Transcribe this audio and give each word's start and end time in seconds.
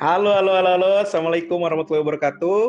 Halo, 0.00 0.32
halo, 0.32 0.56
halo, 0.56 0.70
halo. 0.80 0.90
Assalamualaikum 1.04 1.60
warahmatullahi 1.60 2.00
wabarakatuh. 2.00 2.60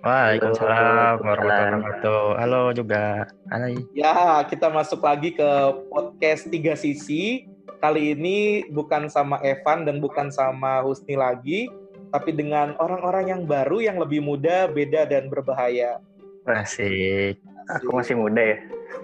Waalaikumsalam 0.00 1.20
warahmatullahi 1.20 1.68
wabarakatuh. 1.68 2.22
Halo 2.40 2.62
juga. 2.72 3.28
Hai. 3.52 3.76
Ya, 3.92 4.40
kita 4.48 4.72
masuk 4.72 5.04
lagi 5.04 5.36
ke 5.36 5.50
podcast 5.92 6.48
Tiga 6.48 6.72
Sisi. 6.72 7.44
Kali 7.76 8.16
ini 8.16 8.64
bukan 8.72 9.12
sama 9.12 9.36
Evan 9.44 9.84
dan 9.84 10.00
bukan 10.00 10.32
sama 10.32 10.80
Husni 10.80 11.12
lagi, 11.12 11.68
tapi 12.08 12.32
dengan 12.32 12.72
orang-orang 12.80 13.28
yang 13.28 13.42
baru, 13.44 13.84
yang 13.84 14.00
lebih 14.00 14.24
muda, 14.24 14.64
beda, 14.64 15.04
dan 15.04 15.28
berbahaya. 15.28 16.00
Asik. 16.48 17.36
Aku 17.68 18.00
masih 18.00 18.16
muda 18.16 18.40
ya? 18.40 18.56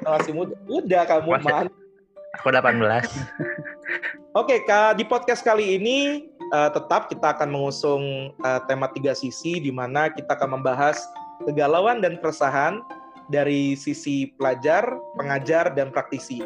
Masih 0.08 0.32
muda. 0.32 0.56
Udah 0.72 1.04
kamu, 1.04 1.36
Masih. 1.36 1.52
man. 1.52 1.66
Aku 2.40 2.48
18. 2.48 3.12
Oke, 4.32 4.64
Kak, 4.64 4.96
di 4.96 5.04
podcast 5.04 5.44
kali 5.44 5.76
ini 5.76 6.32
eh, 6.52 6.70
tetap 6.72 7.12
kita 7.12 7.36
akan 7.36 7.48
mengusung 7.52 8.32
eh, 8.32 8.60
tema 8.66 8.88
tiga 8.92 9.12
sisi 9.12 9.60
di 9.60 9.72
mana 9.72 10.12
kita 10.12 10.36
akan 10.36 10.60
membahas 10.60 10.98
kegalauan 11.46 12.02
dan 12.02 12.18
keresahan 12.18 12.82
dari 13.28 13.76
sisi 13.76 14.32
pelajar, 14.34 14.88
pengajar, 15.20 15.76
dan 15.76 15.92
praktisi. 15.92 16.40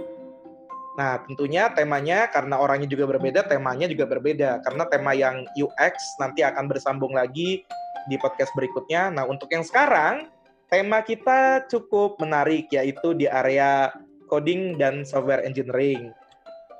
Nah, 0.93 1.24
tentunya 1.24 1.73
temanya 1.73 2.29
karena 2.29 2.60
orangnya 2.60 2.91
juga 2.91 3.09
berbeda, 3.09 3.48
temanya 3.48 3.88
juga 3.88 4.05
berbeda. 4.05 4.60
Karena 4.60 4.84
tema 4.93 5.16
yang 5.16 5.48
UX 5.57 5.95
nanti 6.21 6.45
akan 6.45 6.69
bersambung 6.69 7.16
lagi 7.16 7.65
di 8.10 8.16
podcast 8.21 8.52
berikutnya. 8.52 9.09
Nah, 9.09 9.24
untuk 9.24 9.48
yang 9.48 9.65
sekarang, 9.65 10.29
tema 10.69 11.01
kita 11.01 11.65
cukup 11.73 12.21
menarik, 12.21 12.69
yaitu 12.74 13.16
di 13.16 13.24
area 13.24 13.88
coding 14.29 14.77
dan 14.77 15.07
software 15.07 15.41
engineering. 15.45 16.12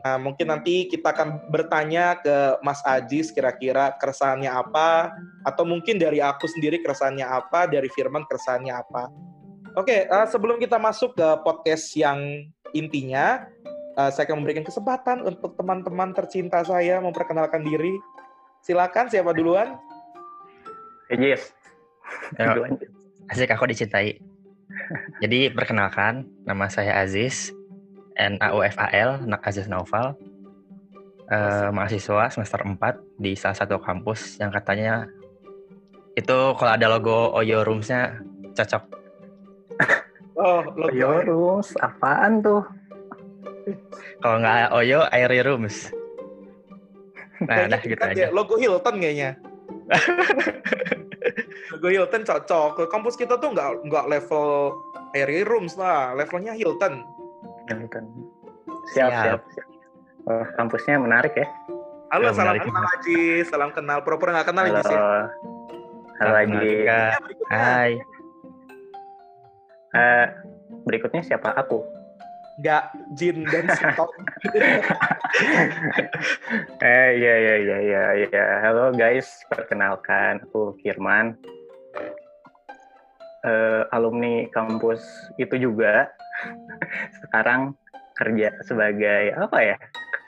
Nah, 0.03 0.19
mungkin 0.19 0.51
nanti 0.51 0.91
kita 0.91 1.15
akan 1.15 1.47
bertanya 1.47 2.19
ke 2.19 2.59
Mas 2.67 2.83
Ajis 2.83 3.31
kira-kira 3.31 3.95
keresahannya 4.03 4.51
apa, 4.51 5.15
atau 5.47 5.63
mungkin 5.63 5.95
dari 5.95 6.19
aku 6.19 6.51
sendiri 6.51 6.83
keresahannya 6.83 7.23
apa, 7.23 7.71
dari 7.71 7.87
Firman 7.87 8.27
keresahannya 8.27 8.75
apa. 8.75 9.07
Oke, 9.79 10.11
eh, 10.11 10.27
sebelum 10.27 10.59
kita 10.59 10.77
masuk 10.77 11.15
ke 11.15 11.29
podcast 11.47 11.95
yang 11.95 12.19
intinya, 12.75 13.47
eh, 13.95 14.11
saya 14.11 14.27
akan 14.27 14.43
memberikan 14.43 14.67
kesempatan 14.67 15.23
untuk 15.23 15.55
teman-teman 15.55 16.11
tercinta 16.19 16.67
saya 16.67 16.99
memperkenalkan 16.99 17.63
diri. 17.63 17.95
Silakan, 18.67 19.07
siapa 19.07 19.31
duluan? 19.31 19.79
Eh, 21.15 21.19
Jis. 21.19 21.55
Ayo, 22.43 22.59
Duluan. 22.59 22.75
asik 23.31 23.55
aku 23.55 23.71
dicintai. 23.71 24.19
Jadi 25.23 25.49
perkenalkan, 25.55 26.27
nama 26.43 26.67
saya 26.67 27.01
Aziz, 27.01 27.55
N 28.17 28.37
A 28.41 28.53
U 28.53 28.61
F 28.61 28.77
A 28.79 28.89
L, 28.93 29.11
anak 29.25 29.43
Aziz 29.47 29.67
Naufal. 29.69 30.17
Eh, 31.33 31.69
mahasiswa 31.73 32.29
semester 32.29 32.61
4 32.61 32.77
di 33.17 33.33
salah 33.33 33.57
satu 33.57 33.81
kampus 33.81 34.37
yang 34.37 34.53
katanya 34.53 35.09
itu 36.13 36.39
kalau 36.61 36.73
ada 36.77 36.93
logo 36.93 37.33
Oyo 37.33 37.65
Rooms-nya 37.65 38.21
cocok. 38.53 38.85
Oh, 40.37 40.61
lo 40.77 40.89
Yorus, 40.93 41.73
apaan 41.81 42.45
tuh? 42.45 42.61
Kalau 44.21 44.37
nggak 44.43 44.77
Oyo, 44.77 45.09
Airy 45.09 45.41
Rooms. 45.41 45.89
Nah, 47.49 47.65
Kayaknya 47.65 47.71
dah 47.71 47.81
gitu 47.81 48.03
kan 48.03 48.13
aja. 48.13 48.27
logo 48.29 48.55
Hilton 48.59 48.97
kayaknya. 49.01 49.31
logo 51.73 51.89
Hilton 51.89 52.23
cocok. 52.27 52.93
Kampus 52.93 53.15
kita 53.17 53.39
tuh 53.39 53.55
nggak 53.55 53.87
nggak 53.89 54.05
level 54.11 54.77
Airy 55.17 55.47
Rooms 55.47 55.81
lah, 55.81 56.13
levelnya 56.13 56.53
Hilton. 56.53 57.01
Hilton. 57.69 58.05
Siap, 58.93 59.11
Siap. 59.11 59.23
siap, 59.25 59.41
siap. 59.55 59.69
Oh, 60.23 60.45
kampusnya 60.55 60.99
menarik 60.99 61.35
ya. 61.35 61.47
Halo, 62.13 62.29
Ya, 62.29 62.37
salam 62.37 62.57
kenal 62.61 62.85
Aji, 62.95 63.21
salam 63.49 63.71
kenal. 63.73 63.99
Pura-pura 64.05 64.37
nggak 64.37 64.49
kenal 64.53 64.65
Halo. 64.69 64.79
Aji 64.79 64.93
ya. 64.93 65.01
Halo 65.01 65.23
Salam 66.13 66.45
kenal 66.47 66.61
lagi. 66.61 66.69
juga. 66.69 66.93
Ya, 66.93 67.19
berikutnya. 67.19 67.57
Hai. 67.59 67.93
Eh, 69.93 70.27
berikutnya 70.85 71.23
siapa? 71.25 71.49
Aku. 71.57 71.79
Nggak 72.61 72.85
Jin 73.17 73.49
dan 73.49 73.65
Sito. 73.73 74.07
eh, 76.85 77.11
iya, 77.17 77.35
iya, 77.41 77.55
iya, 77.59 77.79
iya, 77.81 78.03
iya. 78.29 78.45
Halo 78.61 78.93
guys, 78.93 79.43
perkenalkan. 79.49 80.45
Aku 80.47 80.77
Firman. 80.85 81.35
Eh, 83.43 83.83
alumni 83.91 84.47
kampus 84.53 85.03
itu 85.41 85.57
juga. 85.59 86.13
Sekarang 87.21 87.75
kerja 88.15 88.53
sebagai 88.63 89.33
apa 89.35 89.59
ya? 89.63 89.77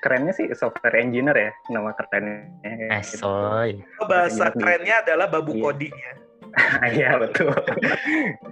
Kerennya 0.01 0.37
sih 0.37 0.53
software 0.53 1.01
engineer 1.01 1.37
ya, 1.37 1.51
nama 1.73 1.97
kerennya. 1.97 2.93
Asoy. 2.93 3.81
Bahasa 4.05 4.53
Di- 4.53 4.61
kerennya 4.61 5.01
adalah 5.01 5.27
babu 5.29 5.57
Iya. 5.57 5.63
coding 5.63 5.95
ya. 5.95 6.13
Iya 6.95 7.11
betul. 7.19 7.51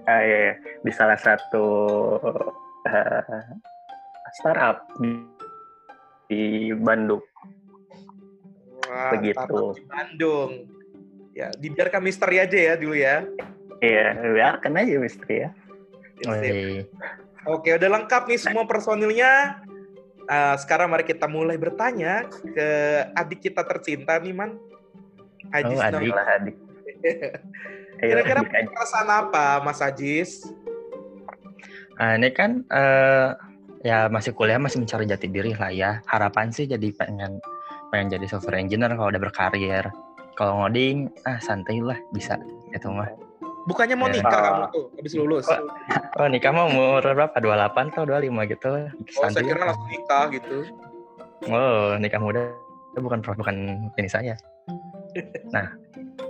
Ah, 0.09 0.21
iya, 0.25 0.39
iya. 0.49 0.55
Di 0.83 0.91
salah 0.91 1.15
satu 1.15 1.67
eh, 2.83 3.23
startup 4.34 4.83
di, 4.99 5.12
di 6.27 6.43
Bandung. 6.75 7.23
Wah, 8.89 9.12
Begitu. 9.15 9.77
di 9.77 9.84
Bandung. 9.87 10.50
Ya, 11.33 11.49
dibiarkan 11.55 12.00
misteri 12.03 12.43
aja 12.43 12.59
ya 12.59 12.75
dulu 12.77 12.97
ya. 12.97 13.25
Iya, 13.79 14.19
biarkan 14.34 14.73
aja 14.77 14.99
misteri 14.99 15.47
ya. 15.47 15.50
Oke, 17.42 17.75
udah 17.75 17.91
lengkap 17.98 18.22
nih 18.30 18.38
semua 18.38 18.64
personilnya. 18.70 19.58
Uh, 20.30 20.54
sekarang 20.54 20.86
mari 20.86 21.03
kita 21.03 21.26
mulai 21.26 21.58
bertanya 21.58 22.30
ke 22.30 22.69
adik 23.19 23.42
kita 23.50 23.66
tercinta 23.66 24.14
nih, 24.22 24.30
Man. 24.30 24.54
Ajis 25.50 25.78
Oh, 25.78 25.82
adik. 25.82 26.06
Itulah 26.06 26.26
adik. 26.38 26.56
Kira-kira 28.02 28.41
perasaan 28.47 29.08
apa, 29.10 29.62
Mas 29.62 29.82
Ajis? 29.82 30.47
Ah, 31.98 32.19
ini 32.19 32.34
kan 32.34 32.66
eh, 32.66 33.31
ya 33.86 34.10
masih 34.10 34.34
kuliah 34.34 34.58
masih 34.58 34.82
mencari 34.82 35.06
jati 35.06 35.26
diri 35.31 35.54
lah 35.54 35.70
ya. 35.70 35.98
Harapan 36.10 36.50
sih 36.50 36.66
jadi 36.66 36.91
pengen 36.94 37.38
pengen 37.94 38.19
jadi 38.19 38.26
software 38.26 38.58
engineer 38.58 38.94
kalau 38.94 39.10
udah 39.10 39.22
berkarir. 39.22 39.86
Kalau 40.34 40.64
ngoding 40.64 41.12
ah 41.28 41.38
santai 41.38 41.78
lah 41.78 41.98
bisa 42.10 42.38
gitu 42.75 42.91
mah. 42.91 43.31
Bukannya 43.62 43.95
mau 43.95 44.11
Ya. 44.11 44.19
nikah 44.19 44.31
Ah. 44.33 44.43
kamu 44.43 44.62
tuh 44.71 44.84
habis 44.99 45.12
lulus? 45.15 45.47
Oh, 45.47 45.61
Oh 46.19 46.27
nikah 46.27 46.50
mau 46.50 46.67
umur 46.67 46.99
berapa? 47.00 47.37
28 47.39 47.89
atau 47.89 48.03
25 48.05 48.43
gitu. 48.45 48.69
Oh, 48.69 48.84
saya 49.09 49.31
Santai. 49.31 49.47
kira 49.47 49.61
langsung 49.65 49.89
nikah 49.89 50.25
gitu. 50.31 50.56
Oh, 51.47 51.95
nikah 51.97 52.21
muda 52.21 52.41
itu 52.93 53.00
bukan 53.00 53.19
bukan 53.23 53.56
ini 53.95 54.11
saya. 54.11 54.34
Nah, 55.50 55.73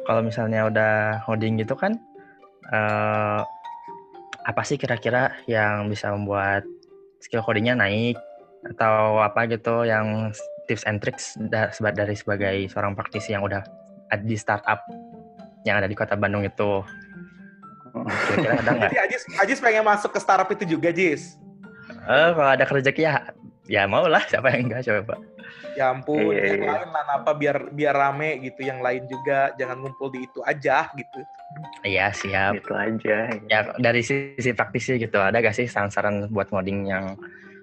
kalau 0.04 0.20
misalnya 0.20 0.66
udah 0.66 0.92
ngoding 1.26 1.58
gitu 1.58 1.74
kan 1.74 1.96
eh 2.68 3.40
apa 4.42 4.62
sih 4.62 4.74
kira-kira 4.74 5.38
yang 5.46 5.86
bisa 5.86 6.10
membuat 6.10 6.66
skill 7.20 7.42
codingnya 7.42 7.78
naik 7.78 8.18
atau 8.66 9.18
apa 9.18 9.46
gitu 9.46 9.82
yang 9.82 10.30
tips 10.66 10.86
and 10.86 10.98
tricks 10.98 11.34
dari 11.50 12.14
sebagai 12.14 12.66
seorang 12.66 12.94
praktisi 12.94 13.34
yang 13.34 13.42
udah 13.42 13.62
di 14.20 14.34
startup 14.34 14.82
yang 15.62 15.78
ada 15.78 15.86
di 15.86 15.94
kota 15.94 16.14
Bandung 16.14 16.42
itu 16.42 16.82
kira-kira 17.92 18.54
ada 18.58 18.70
nggak? 18.72 18.88
Jadi 18.88 18.96
Ajis, 19.04 19.22
Ajis 19.36 19.58
pengen 19.60 19.84
masuk 19.84 20.10
ke 20.10 20.20
startup 20.20 20.48
itu 20.48 20.64
juga, 20.64 20.88
Jis. 20.90 21.36
Eh 22.08 22.30
kalau 22.34 22.50
ada 22.50 22.64
rezeki 22.64 23.02
ya 23.04 23.14
ya 23.68 23.82
mau 23.86 24.08
lah 24.08 24.24
siapa 24.26 24.50
yang 24.56 24.66
enggak 24.72 24.82
coba. 24.88 25.14
Ya 25.72 25.88
ampun, 25.88 26.36
Iya, 26.36 26.52
yang 26.52 26.60
iya. 26.60 26.72
lain 26.84 26.90
lah 26.92 27.04
apa 27.16 27.30
biar 27.32 27.56
biar 27.72 27.94
rame 27.96 28.36
gitu, 28.44 28.60
yang 28.60 28.84
lain 28.84 29.08
juga 29.08 29.52
jangan 29.56 29.80
ngumpul 29.80 30.12
di 30.12 30.28
itu 30.28 30.40
aja 30.44 30.88
gitu. 30.92 31.24
Iya 31.80 32.12
siap. 32.12 32.60
Gitu 32.60 32.72
aja. 32.76 33.16
Ya 33.48 33.60
dari 33.80 34.04
sisi 34.04 34.50
praktisi 34.52 35.00
gitu 35.00 35.16
ada 35.16 35.40
gak 35.40 35.56
sih 35.56 35.68
saran-saran 35.68 36.28
buat 36.28 36.52
ngoding 36.52 36.88
yang 36.88 37.16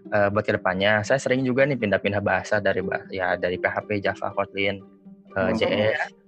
eh, 0.09 0.29
buat 0.33 0.41
ke 0.41 0.57
depannya? 0.57 1.05
Saya 1.05 1.21
sering 1.21 1.45
juga 1.45 1.69
nih 1.69 1.77
pindah-pindah 1.77 2.21
bahasa 2.23 2.57
dari 2.57 2.81
bah- 2.81 3.05
ya 3.13 3.37
dari 3.37 3.61
PHP, 3.61 4.01
Java, 4.01 4.33
Kotlin, 4.33 4.81
eh, 5.37 5.41
Hmm. 5.45 5.53
JS. 5.53 6.18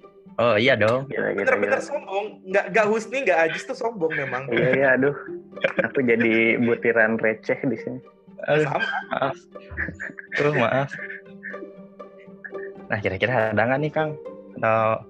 Oh 0.42 0.58
iya 0.58 0.74
dong. 0.74 1.06
Bener-bener 1.06 1.78
gila. 1.78 1.86
sombong, 1.86 2.42
nggak 2.50 2.66
nggak 2.74 2.86
Husni 2.90 3.18
nggak 3.22 3.40
Ajis 3.46 3.64
tuh 3.70 3.78
sombong 3.78 4.18
memang. 4.18 4.50
Iya, 4.50 4.70
iya, 4.74 4.88
aduh. 4.98 5.14
Aku 5.86 6.02
jadi 6.02 6.58
butiran 6.58 7.22
receh 7.22 7.62
di 7.62 7.78
sini. 7.78 8.02
Aduh, 8.50 8.66
Sama. 8.66 8.82
maaf. 9.14 9.38
Tuh 10.34 10.54
maaf. 10.58 10.90
Nah 12.90 13.00
kira-kira 13.06 13.54
ada 13.54 13.62
nggak 13.62 13.80
nih 13.86 13.92
Kang 13.94 14.18
atau 14.58 15.06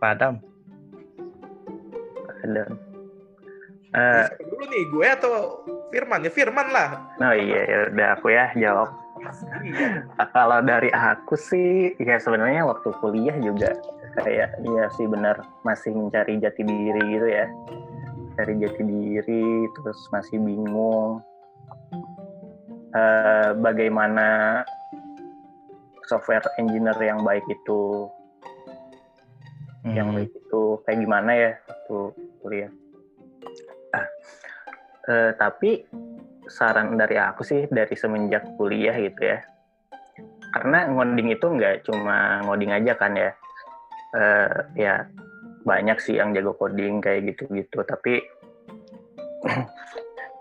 Pak 0.00 0.10
Adam? 0.16 0.34
Ada. 2.40 2.64
Eh, 3.92 4.24
dulu 4.48 4.64
nih, 4.72 4.82
gue 4.88 5.06
atau 5.12 5.60
Firman? 5.92 6.24
Ya 6.24 6.32
Firman 6.32 6.72
lah. 6.72 7.12
oh 7.20 7.36
iya, 7.36 7.60
ya 7.68 7.78
udah 7.92 8.08
aku 8.16 8.32
ya 8.32 8.48
jawab. 8.56 9.01
Nah, 9.22 10.28
Kalau 10.34 10.58
dari 10.66 10.90
aku 10.90 11.38
sih, 11.38 11.94
ya 12.02 12.18
sebenarnya 12.18 12.66
waktu 12.66 12.90
kuliah 12.98 13.36
juga 13.38 13.78
kayak 14.18 14.60
iya 14.60 14.84
sih 14.92 15.08
benar 15.08 15.40
masih 15.64 15.94
mencari 15.94 16.36
jati 16.42 16.62
diri 16.66 17.02
gitu 17.16 17.28
ya. 17.30 17.46
Cari 18.36 18.54
jati 18.58 18.82
diri, 18.82 19.68
terus 19.78 20.00
masih 20.10 20.40
bingung 20.40 21.22
eh, 22.92 23.50
bagaimana 23.56 24.60
software 26.08 26.44
engineer 26.60 26.98
yang 27.00 27.24
baik 27.24 27.44
itu 27.48 28.10
hmm. 29.86 29.94
yang 29.96 30.12
baik 30.12 30.28
itu 30.28 30.62
kayak 30.84 30.98
gimana 31.00 31.30
ya 31.32 31.50
waktu 31.68 31.98
kuliah. 32.42 32.72
Ah, 33.92 34.06
eh, 35.08 35.30
tapi 35.36 35.84
saran 36.48 36.98
dari 36.98 37.18
aku 37.18 37.42
sih 37.46 37.66
dari 37.70 37.94
semenjak 37.94 38.56
kuliah 38.58 38.94
gitu 38.96 39.20
ya, 39.22 39.38
karena 40.54 40.90
ngoding 40.90 41.28
itu 41.30 41.46
nggak 41.46 41.86
cuma 41.86 42.42
ngoding 42.46 42.72
aja 42.74 42.92
kan 42.98 43.12
ya, 43.14 43.30
eh, 44.16 44.50
ya 44.78 44.94
banyak 45.62 45.98
sih 46.02 46.18
yang 46.18 46.34
jago 46.34 46.58
coding 46.58 46.98
kayak 46.98 47.34
gitu-gitu, 47.34 47.86
tapi 47.86 48.22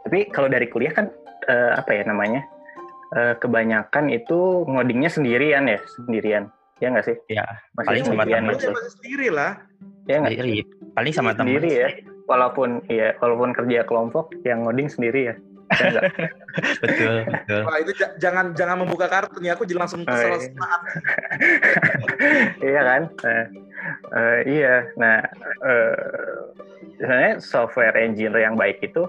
tapi 0.05 0.19
kalau 0.33 0.49
dari 0.49 0.65
kuliah 0.69 0.93
kan 0.93 1.09
eh, 1.47 1.71
apa 1.77 1.91
ya 1.93 2.03
namanya? 2.05 2.41
Eh, 3.11 3.35
kebanyakan 3.43 4.07
itu 4.07 4.63
ngodingnya 4.71 5.11
sendirian 5.11 5.67
ya, 5.67 5.83
sendirian. 5.99 6.47
Ya 6.79 6.95
nggak 6.95 7.05
sih? 7.05 7.17
Ya, 7.27 7.43
Masih 7.75 7.87
paling 7.91 8.03
sama 8.07 8.23
sendirian 8.23 8.41
teman. 8.41 8.55
gitu. 8.55 8.69
masih 8.71 8.93
sendiri 8.95 9.27
lah. 9.29 9.51
Ya 10.07 10.15
nggak? 10.17 10.31
Sendiri. 10.31 10.57
Paling 10.95 11.13
sama 11.13 11.31
teman. 11.35 11.43
sendiri 11.43 11.69
ya. 11.75 11.89
Walaupun 12.25 12.69
ya, 12.87 13.07
walaupun 13.19 13.49
kerja 13.51 13.83
kelompok 13.83 14.31
yang 14.47 14.63
ngoding 14.63 14.87
sendiri 14.87 15.21
ya. 15.27 15.35
Betul, 16.83 17.15
betul. 17.23 17.61
Wah 17.63 17.77
itu 17.79 17.91
ja- 17.95 18.15
jangan 18.19 18.51
jangan 18.51 18.83
membuka 18.83 19.07
kartu 19.07 19.39
nih. 19.39 19.55
Aku 19.55 19.63
jadi 19.63 19.79
langsung 19.87 20.03
kesel 20.03 20.35
Oh, 20.35 20.39
iya. 20.41 20.51
iya 22.75 22.81
kan? 22.83 23.01
Nah, 23.23 23.43
eh, 24.11 24.39
iya. 24.51 24.75
Nah, 24.99 25.17
eh, 25.63 25.95
sebenarnya 26.99 27.33
software 27.39 27.95
engineer 27.95 28.43
yang 28.43 28.59
baik 28.59 28.83
itu 28.83 29.07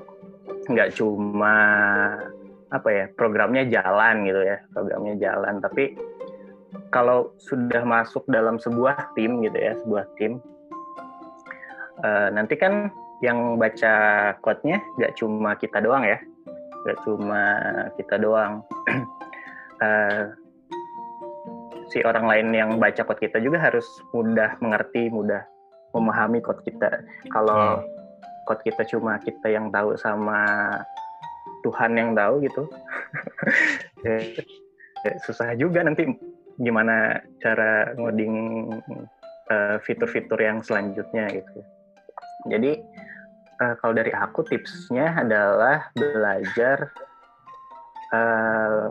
nggak 0.71 0.95
cuma 0.95 1.55
apa 2.73 2.89
ya 2.89 3.05
programnya 3.13 3.67
jalan 3.69 4.25
gitu 4.25 4.41
ya, 4.47 4.63
programnya 4.71 5.15
jalan. 5.19 5.59
Tapi 5.59 5.99
kalau 6.95 7.35
sudah 7.43 7.83
masuk 7.85 8.25
dalam 8.31 8.57
sebuah 8.57 9.13
tim 9.19 9.43
gitu 9.45 9.59
ya, 9.59 9.73
sebuah 9.83 10.05
tim, 10.17 10.39
eh, 12.01 12.29
nanti 12.33 12.55
kan 12.57 12.89
yang 13.23 13.55
baca 13.55 13.95
code-nya 14.43 14.83
nggak 14.99 15.15
cuma 15.15 15.55
kita 15.55 15.79
doang 15.79 16.03
ya, 16.03 16.19
nggak 16.83 16.99
cuma 17.07 17.43
kita 17.99 18.17
doang. 18.19 18.63
Eh, 19.83 20.25
si 21.91 21.99
orang 22.07 22.31
lain 22.31 22.49
yang 22.55 22.71
baca 22.79 23.03
code 23.03 23.19
kita 23.19 23.43
juga 23.43 23.59
harus 23.59 23.83
mudah 24.15 24.55
mengerti, 24.63 25.11
mudah 25.11 25.43
memahami 25.91 26.39
code 26.39 26.63
kita. 26.63 27.03
Kalau 27.35 27.83
code 28.47 28.63
kita 28.63 28.87
cuma 28.87 29.19
kita 29.19 29.51
yang 29.51 29.75
tahu 29.75 29.99
sama 29.99 30.71
Tuhan 31.67 31.99
yang 31.99 32.15
tahu 32.15 32.47
gitu, 32.47 32.63
ya, 34.07 34.19
ya 35.03 35.13
susah 35.27 35.51
juga 35.59 35.83
nanti 35.83 36.07
gimana 36.63 37.19
cara 37.43 37.91
ngoding 37.99 38.35
eh, 39.51 39.77
fitur-fitur 39.83 40.39
yang 40.39 40.63
selanjutnya 40.63 41.27
gitu. 41.29 41.59
Jadi 42.47 42.79
eh, 43.63 43.73
kalau 43.79 43.95
dari 43.95 44.11
aku 44.11 44.43
tipsnya 44.43 45.15
adalah 45.23 45.95
belajar 45.95 46.91
eh, 48.11 48.89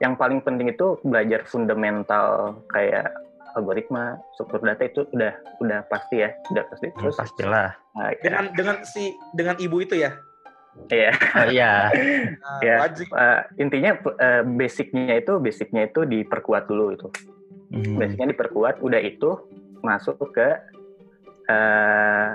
yang 0.00 0.16
paling 0.16 0.40
penting 0.44 0.72
itu 0.72 0.96
belajar 1.04 1.44
fundamental 1.48 2.60
kayak 2.72 3.12
algoritma, 3.56 4.20
struktur 4.36 4.60
data 4.60 4.84
itu 4.84 5.08
udah 5.16 5.32
udah 5.64 5.80
pasti 5.88 6.20
ya, 6.20 6.30
udah 6.52 6.64
pasti. 6.68 6.92
Hmm, 6.92 6.96
Terus 7.00 7.16
pastilah. 7.16 7.68
nah, 7.96 8.12
ya, 8.12 8.20
Dengan 8.20 8.44
dengan 8.52 8.76
si 8.84 9.16
dengan 9.32 9.56
ibu 9.56 9.80
itu 9.80 9.96
ya. 9.96 10.12
iya. 10.92 11.10
Oh 11.32 11.48
iya. 11.48 11.72
Ya, 12.64 12.76
intinya 13.56 13.96
eh, 14.20 14.42
basicnya 14.44 15.16
itu 15.16 15.40
basicnya 15.40 15.88
itu 15.88 16.04
diperkuat 16.04 16.68
dulu 16.68 16.92
itu. 16.92 17.08
Hmm. 17.72 17.96
Basicnya 17.96 18.36
diperkuat, 18.36 18.84
udah 18.84 19.00
itu 19.00 19.40
masuk 19.80 20.20
ke 20.36 20.48
eh, 21.48 22.30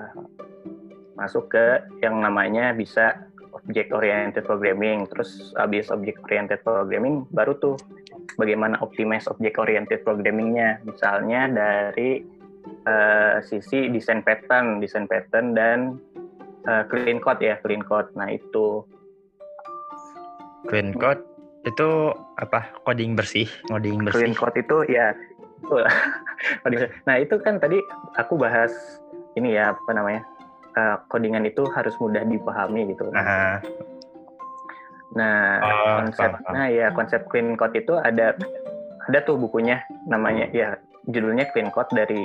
masuk 1.16 1.52
ke 1.52 1.84
yang 2.02 2.20
namanya 2.20 2.72
bisa 2.76 3.28
object 3.52 3.92
oriented 3.92 4.44
programming. 4.48 5.06
Terus 5.12 5.54
habis 5.60 5.92
object 5.92 6.20
oriented 6.26 6.60
programming 6.64 7.28
baru 7.32 7.58
tuh 7.60 7.76
bagaimana 8.40 8.80
optimize 8.80 9.28
object 9.28 9.60
oriented 9.60 10.02
programmingnya. 10.08 10.82
Misalnya 10.88 11.52
dari 11.52 12.24
eh, 12.88 13.36
sisi 13.46 13.92
desain 13.92 14.24
pattern, 14.24 14.80
desain 14.80 15.06
pattern 15.06 15.54
dan 15.54 15.80
eh, 16.68 16.84
clean 16.88 17.20
code 17.20 17.44
ya, 17.44 17.60
clean 17.62 17.84
code. 17.84 18.10
Nah 18.16 18.32
itu 18.32 18.86
Clean 20.62 20.94
code 20.94 21.26
itu 21.66 22.14
apa? 22.38 22.70
Coding 22.86 23.18
bersih, 23.18 23.50
ngoding 23.74 24.06
bersih. 24.06 24.30
Clean 24.30 24.38
code 24.38 24.58
itu 24.62 24.78
ya 24.94 25.10
nah 27.08 27.16
itu 27.22 27.36
kan 27.42 27.62
tadi 27.62 27.78
aku 28.18 28.38
bahas 28.38 28.74
ini 29.38 29.56
ya 29.56 29.74
apa 29.74 29.92
namanya 29.94 30.26
eh, 30.78 30.98
codingan 31.12 31.44
itu 31.48 31.66
harus 31.72 31.96
mudah 32.00 32.24
dipahami 32.24 32.92
gitu. 32.94 33.10
Nah, 33.12 33.60
Nah 35.12 35.60
Oh, 35.60 36.08
konsep, 36.08 36.32
paham, 36.32 36.44
paham. 36.48 36.54
nah 36.56 36.68
ya 36.72 36.88
konsep 36.96 37.22
clean 37.28 37.60
code 37.60 37.76
itu 37.76 38.00
ada 38.00 38.32
ada 39.12 39.20
tuh 39.28 39.36
bukunya 39.36 39.84
namanya 40.08 40.48
ya 40.56 40.80
judulnya 41.04 41.52
clean 41.52 41.68
code 41.68 41.92
dari 41.92 42.24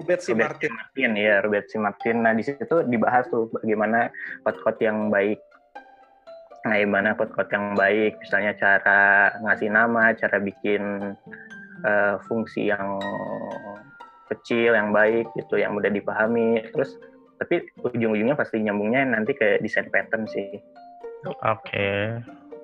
Robert 0.00 0.24
C. 0.24 0.32
Robert 0.32 0.56
Martin. 0.56 0.72
Martin 0.72 1.12
ya 1.14 1.34
Robert 1.44 1.66
C. 1.68 1.72
Martin. 1.76 2.16
Nah 2.24 2.32
di 2.32 2.42
situ 2.42 2.76
dibahas 2.88 3.28
tuh 3.28 3.52
bagaimana 3.52 4.08
code-code 4.48 4.80
yang 4.80 5.12
baik. 5.12 5.38
Nah 6.64 6.76
gimana 6.80 7.12
code-code 7.12 7.52
yang 7.52 7.76
baik, 7.76 8.16
misalnya 8.22 8.56
cara 8.56 9.28
ngasih 9.44 9.68
nama, 9.68 10.16
cara 10.16 10.40
bikin 10.40 11.14
eh, 11.84 12.16
fungsi 12.26 12.72
yang 12.72 12.96
kecil, 14.32 14.72
yang 14.72 14.90
baik 14.90 15.28
gitu, 15.36 15.60
yang 15.60 15.76
mudah 15.76 15.92
dipahami. 15.92 16.64
Terus 16.72 16.96
tapi 17.42 17.66
ujung-ujungnya 17.82 18.38
pasti 18.38 18.62
nyambungnya 18.62 19.02
nanti 19.02 19.34
ke 19.34 19.58
desain 19.58 19.90
pattern 19.90 20.30
sih. 20.30 20.62
oke. 21.26 21.90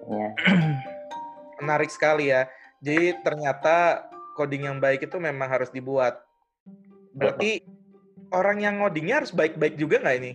Ya. 0.09 0.29
Menarik 1.63 1.91
sekali 1.91 2.31
ya. 2.31 2.47
Jadi 2.79 3.19
ternyata 3.27 4.07
coding 4.39 4.71
yang 4.71 4.79
baik 4.79 5.03
itu 5.11 5.19
memang 5.19 5.51
harus 5.51 5.69
dibuat. 5.75 6.23
Berarti 7.11 7.59
orang 8.31 8.63
yang 8.63 8.79
ngodingnya 8.79 9.25
harus 9.25 9.35
baik-baik 9.35 9.75
juga 9.75 9.99
nggak 9.99 10.17
ini? 10.23 10.33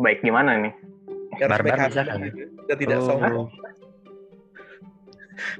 Baik 0.00 0.24
gimana 0.24 0.56
nih? 0.56 0.72
Harus 1.36 1.60
Barbar 1.60 1.76
baik 1.76 1.92
bisa 1.92 2.02
kan? 2.08 2.18
Dan 2.64 2.76
tidak 2.80 2.98
Oh. 3.04 3.06
sombong. 3.12 3.46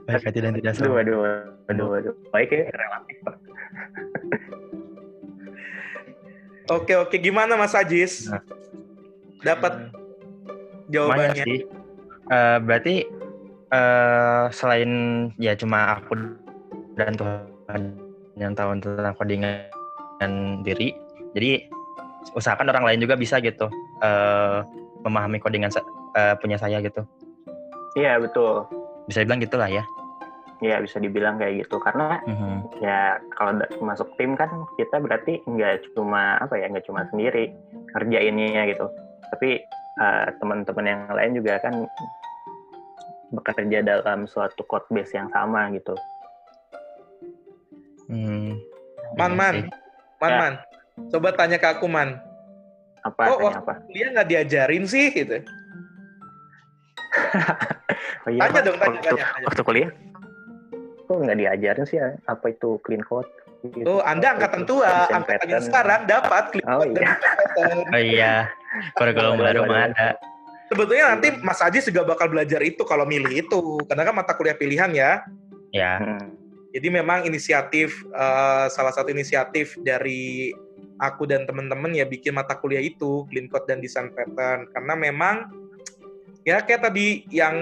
Baik 0.09 0.23
hati 0.25 0.38
dan 0.41 0.53
tidak 0.56 0.72
Aduh, 0.81 0.96
sombong. 0.96 1.01
aduh, 1.05 1.20
aduh, 1.69 1.89
aduh. 2.01 2.15
Baik 2.32 2.48
ya 2.56 2.65
relatif. 2.72 3.19
Oke 6.73 6.97
oke 6.97 7.17
gimana 7.21 7.61
Mas 7.61 7.77
Ajis? 7.77 8.25
Nah. 8.29 8.41
Dapat 9.44 9.93
jawabannya? 10.89 11.44
sih. 11.44 11.61
Eh, 12.33 12.59
berarti 12.65 13.05
eh, 13.69 14.44
selain 14.49 14.91
ya 15.37 15.53
cuma 15.53 16.01
aku 16.01 16.17
dan 16.97 17.13
Tuhan 17.13 17.83
yang 18.41 18.56
tahu 18.56 18.81
tentang 18.81 19.15
codingan 19.15 19.69
diri, 20.65 20.97
jadi 21.37 21.69
usahakan 22.33 22.73
orang 22.73 22.89
lain 22.89 23.01
juga 23.05 23.15
bisa 23.21 23.37
gitu 23.44 23.69
eh, 24.01 24.59
memahami 25.05 25.37
codingan 25.37 25.69
eh, 26.17 26.35
punya 26.41 26.56
saya 26.56 26.81
gitu. 26.81 27.05
Iya 27.94 28.17
betul. 28.19 28.65
Bisa 29.05 29.21
dibilang 29.21 29.44
gitulah 29.44 29.69
ya. 29.69 29.85
Iya 30.58 30.79
bisa 30.79 30.99
dibilang 30.99 31.37
kayak 31.37 31.67
gitu 31.67 31.82
karena 31.82 32.23
Mhm. 32.25 32.79
ya 32.79 33.19
kalau 33.34 33.58
masuk 33.81 34.06
tim 34.15 34.34
kan 34.34 34.51
kita 34.75 35.03
berarti 35.03 35.43
nggak 35.44 35.91
cuma 35.93 36.39
apa 36.39 36.55
ya 36.55 36.70
nggak 36.70 36.87
cuma 36.87 37.03
sendiri 37.11 37.51
ngerjainnya 37.91 38.63
gitu 38.70 38.87
tapi 39.31 39.67
eh, 39.94 40.27
teman-teman 40.39 40.87
yang 40.87 41.01
lain 41.11 41.32
juga 41.39 41.58
kan 41.58 41.87
bekerja 43.31 43.82
dalam 43.82 44.27
suatu 44.27 44.63
code 44.63 44.87
base 44.91 45.15
yang 45.15 45.27
sama 45.31 45.70
gitu 45.70 45.94
Hmm, 48.05 48.61
Man 49.17 49.32
iya 49.32 49.39
man, 49.41 49.56
man 50.20 50.29
Ya. 50.29 50.39
man. 50.39 50.55
Coba 51.08 51.32
tanya 51.32 51.56
ke 51.56 51.67
aku 51.67 51.89
man. 51.89 52.20
apa 53.01 53.20
Oh, 53.29 53.37
tanya 53.37 53.61
waktu 53.61 53.61
apa 53.61 53.73
kuliah 53.84 54.08
nggak 54.13 54.29
diajarin 54.29 54.84
sih 54.84 55.08
gitu. 55.08 55.37
oh, 58.25 58.31
iya, 58.32 58.41
Tanya 58.44 58.61
dong, 58.61 58.77
tanya, 58.77 58.96
waktu, 58.96 59.08
tanya, 59.08 59.25
tanya. 59.29 59.46
waktu 59.49 59.63
kuliah 59.63 59.91
kok 61.05 61.17
nggak 61.20 61.39
diajarin 61.39 61.84
sih 61.87 61.99
ya, 62.01 62.17
apa 62.25 62.53
itu 62.53 62.81
clean 62.84 63.05
code 63.05 63.29
gitu. 63.65 63.84
Oh, 63.89 64.01
Anda 64.05 64.37
angkatan 64.37 64.69
tua, 64.69 65.08
angkatan 65.08 65.49
yang 65.49 65.65
sekarang 65.65 66.05
dapat 66.05 66.53
klik 66.53 66.65
Oh, 66.69 66.84
dan 66.84 66.93
iya. 67.01 67.13
pattern. 67.17 67.79
Oh 67.89 68.01
iya, 68.01 68.34
kurikulum 68.96 69.32
Waduh, 69.37 69.44
baru 69.44 69.61
waduh, 69.65 69.65
mah 69.65 69.79
waduh. 69.81 69.93
ada. 69.96 70.08
Sebetulnya 70.69 71.05
nanti 71.17 71.29
Mas 71.44 71.61
Ajis 71.61 71.84
juga 71.89 72.03
bakal 72.08 72.32
belajar 72.32 72.61
itu 72.65 72.82
kalau 72.89 73.05
milih 73.05 73.32
itu, 73.44 73.61
karena 73.89 74.03
kan 74.05 74.15
mata 74.17 74.32
kuliah 74.37 74.56
pilihan 74.56 74.91
ya. 74.93 75.20
Ya, 75.73 75.99
Hmm. 75.99 76.34
Jadi 76.75 76.91
memang 76.91 77.23
inisiatif 77.23 78.03
eh, 78.11 78.67
salah 78.67 78.91
satu 78.91 79.15
inisiatif 79.15 79.79
dari 79.79 80.51
aku 80.99 81.27
dan 81.27 81.46
teman-teman 81.46 81.94
ya 81.94 82.03
bikin 82.06 82.34
mata 82.34 82.58
kuliah 82.58 82.82
itu 82.82 83.27
clean 83.31 83.46
code 83.46 83.67
dan 83.67 83.79
design 83.79 84.11
pattern 84.15 84.67
karena 84.75 84.94
memang 84.94 85.46
ya 86.44 86.60
kayak 86.60 86.93
tadi 86.93 87.24
yang 87.32 87.56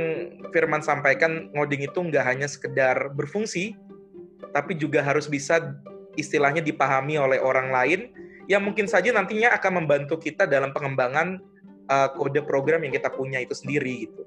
Firman 0.50 0.82
sampaikan 0.82 1.50
ngoding 1.54 1.86
itu 1.86 1.98
nggak 1.98 2.24
hanya 2.26 2.46
sekedar 2.50 3.10
berfungsi 3.14 3.78
tapi 4.52 4.76
juga 4.76 5.00
harus 5.00 5.30
bisa 5.30 5.74
istilahnya 6.18 6.60
dipahami 6.60 7.16
oleh 7.16 7.40
orang 7.40 7.72
lain 7.72 8.00
yang 8.50 8.60
mungkin 8.60 8.84
saja 8.90 9.14
nantinya 9.14 9.54
akan 9.56 9.82
membantu 9.82 10.18
kita 10.18 10.44
dalam 10.44 10.74
pengembangan 10.74 11.40
uh, 11.88 12.10
kode 12.12 12.42
program 12.44 12.84
yang 12.84 12.92
kita 12.92 13.08
punya 13.08 13.38
itu 13.40 13.54
sendiri 13.54 14.10
gitu. 14.10 14.26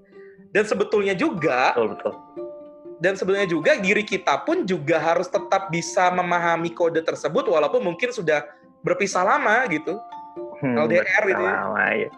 Dan 0.55 0.63
sebetulnya 0.63 1.11
juga 1.13 1.75
betul 1.75 1.99
betul 1.99 2.13
dan 2.99 3.19
sebenarnya 3.19 3.49
juga 3.51 3.75
diri 3.75 4.07
kita 4.07 4.47
pun 4.47 4.63
juga 4.63 4.99
harus 4.99 5.27
tetap 5.27 5.67
bisa 5.67 6.07
memahami 6.15 6.71
kode 6.71 7.03
tersebut 7.03 7.51
walaupun 7.51 7.83
mungkin 7.83 8.11
sudah 8.15 8.47
berpisah 8.85 9.25
lama 9.25 9.67
gitu. 9.67 9.99
Hmm, 10.63 10.75
LDR 10.87 11.23
gitu. 11.27 11.43
Ya. 11.43 11.53
Lama, 11.63 11.85
ya. 11.91 12.09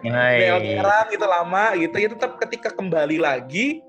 LDR 0.57 1.05
gitu 1.09 1.25
lama 1.25 1.65
gitu. 1.77 1.95
Ya 1.97 2.09
tetap 2.13 2.31
ketika 2.41 2.69
kembali 2.73 3.17
lagi 3.17 3.81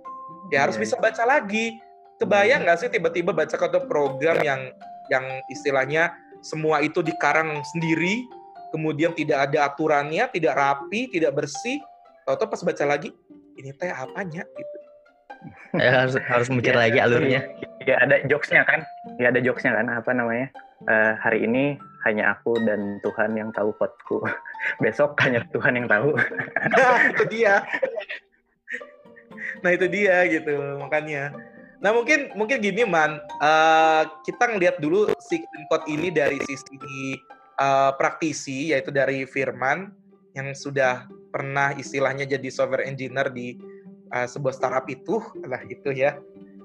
ya 0.49 0.65
harus 0.65 0.77
iya. 0.81 0.83
bisa 0.89 0.95
baca 0.97 1.25
lagi. 1.25 1.81
Kebayang 2.19 2.67
nggak 2.67 2.79
sih 2.83 2.91
tiba-tiba 2.91 3.31
baca 3.31 3.55
kode 3.55 3.87
program 3.87 4.43
yang 4.43 4.75
yang 5.09 5.25
istilahnya 5.49 6.11
semua 6.43 6.83
itu 6.83 7.03
dikarang 7.03 7.63
sendiri, 7.75 8.27
kemudian 8.75 9.15
tidak 9.15 9.51
ada 9.51 9.71
aturannya, 9.71 10.27
tidak 10.35 10.55
rapi, 10.59 11.11
tidak 11.11 11.35
bersih. 11.35 11.79
Tahu-tahu 12.27 12.51
pas 12.51 12.63
baca 12.63 12.85
lagi, 12.85 13.11
ini 13.57 13.71
teh 13.73 13.89
apanya 13.89 14.45
gitu 14.45 14.79
ya, 15.79 16.05
harus 16.05 16.15
harus 16.27 16.49
mikir 16.51 16.75
ya, 16.75 16.81
lagi 16.83 16.99
alurnya. 16.99 17.41
Ya 17.87 17.97
ada 18.03 18.21
jokesnya 18.27 18.67
kan, 18.67 18.83
ya 19.23 19.31
ada 19.31 19.41
jokesnya 19.41 19.79
kan, 19.79 19.87
apa 19.89 20.11
namanya? 20.11 20.49
Uh, 20.87 21.15
hari 21.19 21.47
ini 21.47 21.79
hanya 22.09 22.33
aku 22.33 22.57
dan 22.65 22.97
Tuhan 23.05 23.37
yang 23.37 23.53
tahu 23.53 23.77
potku. 23.77 24.25
Besok 24.83 25.21
hanya 25.21 25.45
Tuhan 25.53 25.77
yang 25.77 25.87
tahu. 25.87 26.17
nah, 26.73 27.13
itu 27.13 27.25
dia. 27.29 27.63
Nah 29.61 29.71
itu 29.77 29.87
dia 29.87 30.25
gitu 30.27 30.81
makanya. 30.81 31.37
Nah 31.79 31.95
mungkin 31.95 32.35
mungkin 32.35 32.59
gini 32.59 32.83
man, 32.83 33.23
uh, 33.39 34.03
kita 34.27 34.51
ngelihat 34.51 34.83
dulu 34.83 35.13
si 35.23 35.45
code 35.71 35.87
ini 35.87 36.11
dari 36.11 36.41
sisi 36.43 37.15
uh, 37.61 37.95
praktisi 37.95 38.75
yaitu 38.75 38.91
dari 38.91 39.23
Firman 39.29 39.95
yang 40.35 40.51
sudah 40.55 41.07
pernah 41.31 41.75
istilahnya 41.77 42.27
jadi 42.27 42.49
software 42.51 42.87
engineer 42.87 43.31
di 43.31 43.59
uh, 44.11 44.27
sebuah 44.27 44.55
startup 44.55 44.87
itu 44.91 45.23
lah 45.47 45.63
itu 45.67 45.95
ya. 45.95 46.19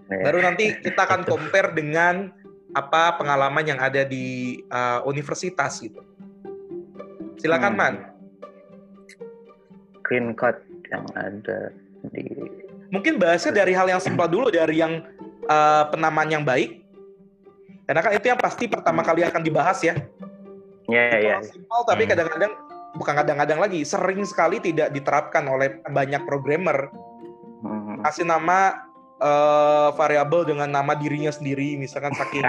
Iya. 0.10 0.24
Baru 0.30 0.40
nanti 0.44 0.78
kita 0.82 1.06
akan 1.08 1.26
compare 1.26 1.74
dengan 1.74 2.34
apa 2.74 3.18
pengalaman 3.18 3.66
yang 3.66 3.80
ada 3.80 4.02
di 4.06 4.60
uh, 4.70 5.06
universitas 5.06 5.82
gitu. 5.82 6.02
Silakan 7.38 7.74
hmm. 7.74 7.80
Man. 7.80 7.96
Green 10.04 10.36
card 10.36 10.62
yang 10.92 11.06
ada 11.16 11.72
di 12.12 12.26
Mungkin 12.94 13.18
bahasnya 13.18 13.66
dari 13.66 13.74
hal 13.74 13.90
yang 13.90 13.98
simpel 13.98 14.30
dulu 14.30 14.54
dari 14.54 14.78
yang 14.78 15.02
uh, 15.50 15.90
penamaan 15.90 16.30
yang 16.30 16.46
baik. 16.46 16.86
Karena 17.90 18.06
kan 18.06 18.14
itu 18.14 18.26
yang 18.30 18.38
pasti 18.38 18.70
pertama 18.70 19.02
kali 19.02 19.26
akan 19.26 19.42
dibahas 19.42 19.82
ya. 19.82 19.98
Iya, 20.86 21.02
yeah, 21.02 21.18
iya. 21.18 21.30
Yeah. 21.38 21.40
Simpel 21.42 21.82
tapi 21.90 22.06
hmm. 22.06 22.12
kadang-kadang 22.14 22.54
bukan 22.94 23.14
kadang-kadang 23.18 23.60
lagi 23.66 23.82
sering 23.82 24.22
sekali 24.30 24.62
tidak 24.62 24.94
diterapkan 24.94 25.50
oleh 25.50 25.82
banyak 25.90 26.22
programmer 26.30 26.94
kasih 28.04 28.28
nama 28.28 28.84
uh, 29.24 29.90
variabel 29.96 30.44
dengan 30.44 30.68
nama 30.68 30.94
dirinya 30.94 31.32
sendiri 31.32 31.80
misalkan 31.80 32.12
saking 32.12 32.44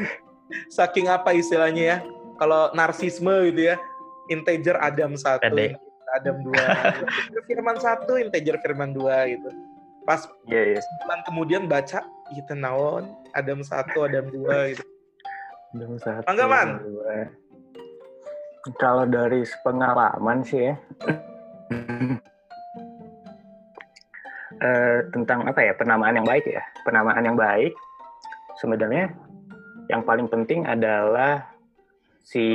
saking 0.76 1.06
apa 1.08 1.32
istilahnya 1.32 1.82
ya 1.82 1.96
kalau 2.36 2.68
narsisme 2.76 3.32
gitu 3.50 3.72
ya 3.72 3.76
integer 4.28 4.76
Adam 4.78 5.16
satu 5.16 5.48
Adam 6.14 6.36
dua 6.46 6.94
Firman 7.48 7.76
satu 7.80 8.14
integer 8.20 8.60
Firman 8.62 8.94
dua 8.94 9.26
gitu. 9.26 9.50
Pas 10.04 10.20
yeah, 10.46 10.76
yeah. 10.76 10.84
bulan 11.02 11.20
kemudian 11.26 11.62
baca 11.66 12.04
itu 12.36 12.52
naon 12.54 13.10
Adam 13.34 13.64
satu 13.64 14.06
Adam 14.06 14.30
dua 14.30 14.76
gitu. 14.76 14.84
Adam 15.74 15.98
satu 15.98 16.28
man? 16.46 16.68
Kalau 18.80 19.04
dari 19.04 19.44
pengalaman 19.60 20.40
sih 20.46 20.72
ya 20.72 20.74
uh, 24.64 24.98
tentang 25.12 25.44
apa 25.44 25.60
ya 25.60 25.72
penamaan 25.76 26.16
yang 26.16 26.26
baik 26.26 26.48
ya 26.48 26.64
penamaan 26.88 27.22
yang 27.22 27.36
baik. 27.36 27.76
Sebenarnya 28.58 29.12
yang 29.92 30.02
paling 30.06 30.30
penting 30.32 30.64
adalah 30.64 31.44
si 32.24 32.46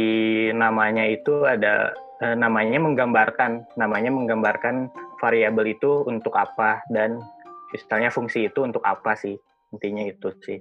namanya 0.51 1.05
itu 1.05 1.45
ada 1.45 1.93
uh, 2.25 2.35
namanya 2.35 2.81
menggambarkan 2.81 3.69
namanya 3.77 4.09
menggambarkan 4.09 4.89
variabel 5.21 5.69
itu 5.69 6.03
untuk 6.09 6.33
apa 6.33 6.81
dan 6.89 7.21
misalnya 7.69 8.09
fungsi 8.09 8.49
itu 8.49 8.65
untuk 8.65 8.81
apa 8.81 9.13
sih 9.13 9.37
intinya 9.69 10.01
itu 10.09 10.33
sih. 10.41 10.57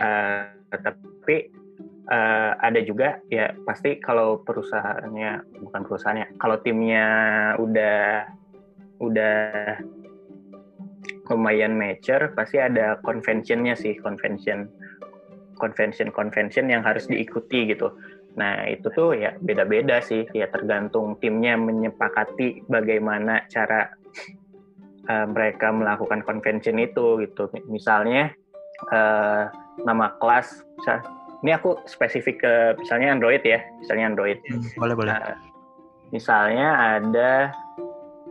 Uh, 0.00 0.48
tapi 0.70 1.52
uh, 2.08 2.56
ada 2.58 2.80
juga 2.80 3.20
ya 3.28 3.52
pasti 3.68 4.00
kalau 4.00 4.40
perusahaannya 4.40 5.60
bukan 5.68 5.82
perusahaannya 5.84 6.26
kalau 6.40 6.56
timnya 6.64 7.06
udah 7.60 8.24
udah 8.98 9.36
lumayan 11.28 11.76
mature 11.76 12.32
pasti 12.32 12.56
ada 12.60 12.96
conventionnya 13.04 13.76
sih 13.76 13.96
convention 14.00 14.68
convention 15.58 16.08
convention 16.14 16.70
yang 16.70 16.86
harus 16.86 17.10
diikuti 17.10 17.74
gitu. 17.74 17.92
Nah 18.38 18.64
itu 18.70 18.88
tuh 18.94 19.18
ya 19.18 19.34
beda-beda 19.42 19.98
sih 19.98 20.24
ya 20.30 20.46
tergantung 20.48 21.18
timnya 21.18 21.58
menyepakati 21.58 22.64
bagaimana 22.70 23.44
cara 23.50 23.90
uh, 25.10 25.26
mereka 25.26 25.74
melakukan 25.74 26.22
convention 26.22 26.78
itu 26.78 27.26
gitu. 27.26 27.50
Misalnya 27.66 28.30
uh, 28.94 29.50
nama 29.82 30.14
kelas 30.22 30.62
ini 31.42 31.54
aku 31.54 31.82
spesifik 31.86 32.42
ke 32.42 32.54
misalnya 32.78 33.14
Android 33.14 33.42
ya 33.42 33.60
misalnya 33.82 34.14
Android. 34.14 34.38
Hmm, 34.46 34.62
boleh 34.78 34.94
boleh. 34.94 35.12
Uh, 35.12 35.36
misalnya 36.14 36.68
ada 37.02 37.52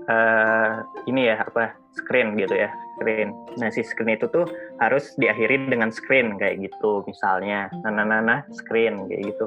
uh, 0.08 0.82
ini 1.06 1.30
ya 1.30 1.44
apa 1.44 1.76
screen 1.94 2.34
gitu 2.40 2.56
ya 2.58 2.72
screen. 2.98 3.30
Nah 3.62 3.70
si 3.70 3.86
screen 3.86 4.18
itu 4.18 4.26
tuh 4.34 4.50
harus 4.82 5.14
diakhiri 5.22 5.70
dengan 5.70 5.94
screen 5.94 6.42
kayak 6.42 6.66
gitu 6.66 7.06
misalnya. 7.06 7.70
Nah, 7.86 7.94
nah, 7.94 8.06
nah, 8.10 8.20
nah 8.20 8.40
screen 8.50 9.06
kayak 9.06 9.22
gitu. 9.30 9.46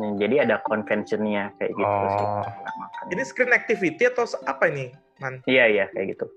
Nah, 0.00 0.16
jadi 0.20 0.48
ada 0.48 0.60
conventionnya 0.68 1.52
kayak 1.56 1.72
gitu 1.72 1.88
oh. 1.88 2.12
sih. 2.12 3.16
Ini 3.16 3.22
screen 3.24 3.52
activity 3.56 4.02
atau 4.08 4.28
apa 4.44 4.68
ini, 4.68 4.92
Man? 5.20 5.40
Iya 5.48 5.64
iya 5.68 5.84
kayak 5.96 6.16
gitu. 6.16 6.28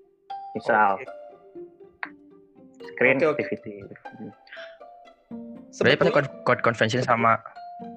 Misal 0.56 1.00
okay. 1.00 1.08
screen 2.96 3.20
okay, 3.20 3.28
activity. 3.28 3.74
Sebenarnya 5.76 6.00
pasti 6.00 6.14
code, 6.16 6.32
code 6.48 6.62
convention 6.64 7.04
sama 7.04 7.40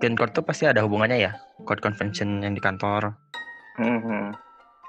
green 0.03 0.19
code 0.19 0.35
tuh 0.35 0.43
pasti 0.43 0.67
ada 0.67 0.83
hubungannya 0.83 1.31
ya? 1.31 1.33
Code 1.63 1.83
convention 1.83 2.43
yang 2.43 2.55
di 2.55 2.63
kantor. 2.63 3.15
Mm 3.79 3.99
-hmm. 4.03 4.25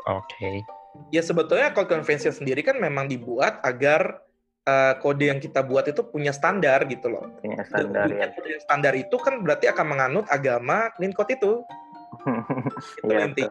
Oke. 0.10 0.34
Okay 0.34 0.79
ya 1.14 1.22
sebetulnya 1.22 1.72
code 1.74 1.90
convention 1.90 2.34
sendiri 2.34 2.66
kan 2.66 2.78
memang 2.78 3.10
dibuat 3.10 3.62
agar 3.66 4.22
uh, 4.70 4.94
kode 5.00 5.26
yang 5.30 5.40
kita 5.42 5.66
buat 5.66 5.88
itu 5.90 6.02
punya 6.06 6.34
standar 6.34 6.86
gitu 6.90 7.10
loh. 7.10 7.26
Punya 7.42 7.64
standar 7.66 8.10
Dan, 8.10 8.18
ya. 8.18 8.58
Standar 8.66 8.94
itu 8.98 9.16
kan 9.18 9.42
berarti 9.42 9.70
akan 9.70 9.86
menganut 9.86 10.26
agama 10.30 10.94
clean 10.98 11.14
code 11.14 11.34
itu. 11.34 11.64
itu 13.06 13.14
ya, 13.14 13.26
inti. 13.26 13.44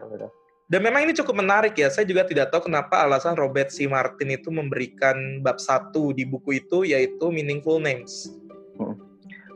Dan 0.69 0.85
memang 0.85 1.09
ini 1.09 1.17
cukup 1.17 1.41
menarik 1.41 1.73
ya. 1.73 1.89
Saya 1.89 2.05
juga 2.05 2.27
tidak 2.29 2.53
tahu 2.53 2.69
kenapa 2.69 3.01
alasan 3.01 3.33
Robert 3.33 3.73
C. 3.73 3.89
Martin 3.89 4.29
itu 4.29 4.53
memberikan 4.53 5.41
bab 5.41 5.57
satu 5.57 6.13
di 6.13 6.29
buku 6.29 6.61
itu 6.61 6.85
yaitu 6.85 7.33
meaningful 7.33 7.81
names. 7.81 8.29
Hmm. 8.77 8.95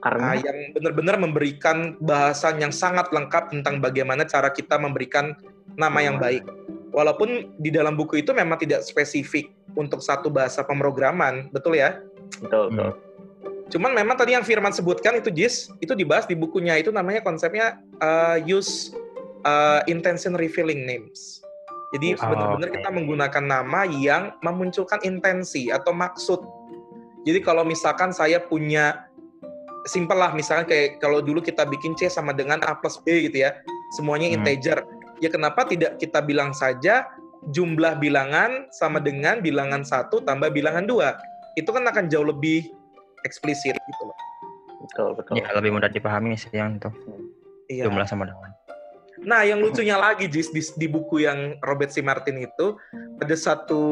Karena 0.03 0.35
nah, 0.35 0.35
yang 0.35 0.57
benar-benar 0.75 1.15
memberikan 1.15 1.95
bahasan 2.01 2.59
yang 2.59 2.75
sangat 2.75 3.07
lengkap 3.13 3.55
tentang 3.55 3.79
bagaimana 3.79 4.27
cara 4.27 4.51
kita 4.51 4.75
memberikan 4.75 5.31
nama 5.79 6.03
yang 6.03 6.19
hmm. 6.19 6.25
baik 6.25 6.43
walaupun 6.93 7.57
di 7.57 7.73
dalam 7.73 7.97
buku 7.97 8.21
itu 8.21 8.31
memang 8.31 8.61
tidak 8.61 8.85
spesifik 8.85 9.49
untuk 9.73 9.99
satu 9.99 10.29
bahasa 10.29 10.61
pemrograman, 10.61 11.49
betul 11.49 11.75
ya? 11.75 11.99
Betul, 12.39 12.71
betul. 12.71 12.91
Hmm. 12.93 13.11
Cuman 13.73 13.97
memang 13.97 14.13
tadi 14.13 14.37
yang 14.37 14.45
Firman 14.45 14.69
sebutkan 14.69 15.17
itu 15.17 15.33
Jis, 15.33 15.73
itu 15.81 15.97
dibahas 15.97 16.29
di 16.29 16.37
bukunya 16.37 16.77
itu 16.77 16.93
namanya 16.93 17.25
konsepnya 17.25 17.81
uh, 18.05 18.37
use 18.37 18.93
uh, 19.49 19.81
intention 19.89 20.37
revealing 20.37 20.85
names. 20.85 21.41
Jadi 21.97 22.17
oh, 22.17 22.25
benar-benar 22.25 22.69
okay. 22.69 22.77
kita 22.81 22.89
menggunakan 22.93 23.43
nama 23.45 23.81
yang 23.89 24.37
memunculkan 24.45 25.01
intensi 25.01 25.73
atau 25.73 25.89
maksud. 25.93 26.41
Jadi 27.25 27.39
kalau 27.41 27.65
misalkan 27.65 28.13
saya 28.13 28.41
punya 28.41 29.09
simpel 29.89 30.21
lah 30.21 30.31
misalkan 30.33 30.69
kayak 30.69 31.01
kalau 31.01 31.19
dulu 31.19 31.41
kita 31.41 31.65
bikin 31.65 31.97
C 31.97 32.07
sama 32.07 32.31
dengan 32.33 32.61
A 32.65 32.77
plus 32.77 33.01
B 33.01 33.29
gitu 33.29 33.41
ya, 33.45 33.57
semuanya 33.97 34.29
hmm. 34.29 34.37
Ya 35.19 35.29
kenapa 35.29 35.65
tidak 35.67 36.01
kita 36.01 36.21
bilang 36.23 36.55
saja 36.55 37.05
jumlah 37.51 37.99
bilangan 37.99 38.71
sama 38.71 39.03
dengan 39.03 39.43
bilangan 39.43 39.83
satu 39.83 40.23
tambah 40.23 40.49
bilangan 40.49 40.87
dua? 40.87 41.19
Itu 41.59 41.69
kan 41.69 41.85
akan 41.85 42.09
jauh 42.09 42.25
lebih 42.25 42.71
eksplisit 43.27 43.75
gitu 43.75 44.03
loh. 44.07 44.17
Betul 44.83 45.09
betul. 45.15 45.33
Ya 45.39 45.47
lebih 45.55 45.75
mudah 45.75 45.91
dipahami 45.91 46.35
sih 46.35 46.51
yang 46.53 46.77
itu. 46.77 46.89
Iya. 47.71 47.87
jumlah 47.87 48.03
sama 48.03 48.27
dengan. 48.27 48.51
Nah 49.23 49.47
yang 49.47 49.63
lucunya 49.63 49.95
lagi 49.95 50.27
Jis, 50.27 50.51
di, 50.51 50.59
di 50.75 50.87
buku 50.91 51.23
yang 51.23 51.55
Robert 51.63 51.95
C. 51.95 52.03
Martin 52.03 52.43
itu 52.43 52.75
ada 53.23 53.35
satu 53.39 53.83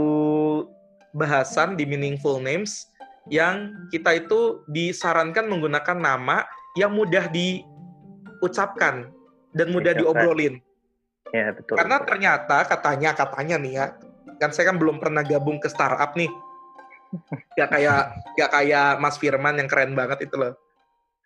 bahasan 1.15 1.79
di 1.79 1.87
meaningful 1.87 2.43
names 2.43 2.91
yang 3.31 3.71
kita 3.93 4.19
itu 4.19 4.65
disarankan 4.67 5.47
menggunakan 5.47 5.97
nama 5.97 6.43
yang 6.75 6.91
mudah 6.91 7.31
diucapkan 7.31 9.07
dan 9.55 9.67
mudah 9.71 9.95
diobrolin. 9.95 10.59
Ya 11.29 11.53
betul. 11.53 11.77
Karena 11.77 12.01
betul. 12.01 12.07
ternyata 12.09 12.57
katanya 12.65 13.09
katanya 13.13 13.55
nih 13.61 13.73
ya, 13.77 13.85
kan 14.41 14.49
saya 14.49 14.73
kan 14.73 14.81
belum 14.81 14.97
pernah 14.97 15.21
gabung 15.21 15.61
ke 15.61 15.69
startup 15.69 16.17
nih. 16.17 16.31
Gak 17.59 17.69
kayak 17.75 18.01
gak 18.39 18.49
kayak 18.55 18.89
Mas 19.03 19.19
Firman 19.19 19.59
yang 19.59 19.67
keren 19.67 19.93
banget 19.93 20.31
itu 20.31 20.35
loh. 20.39 20.55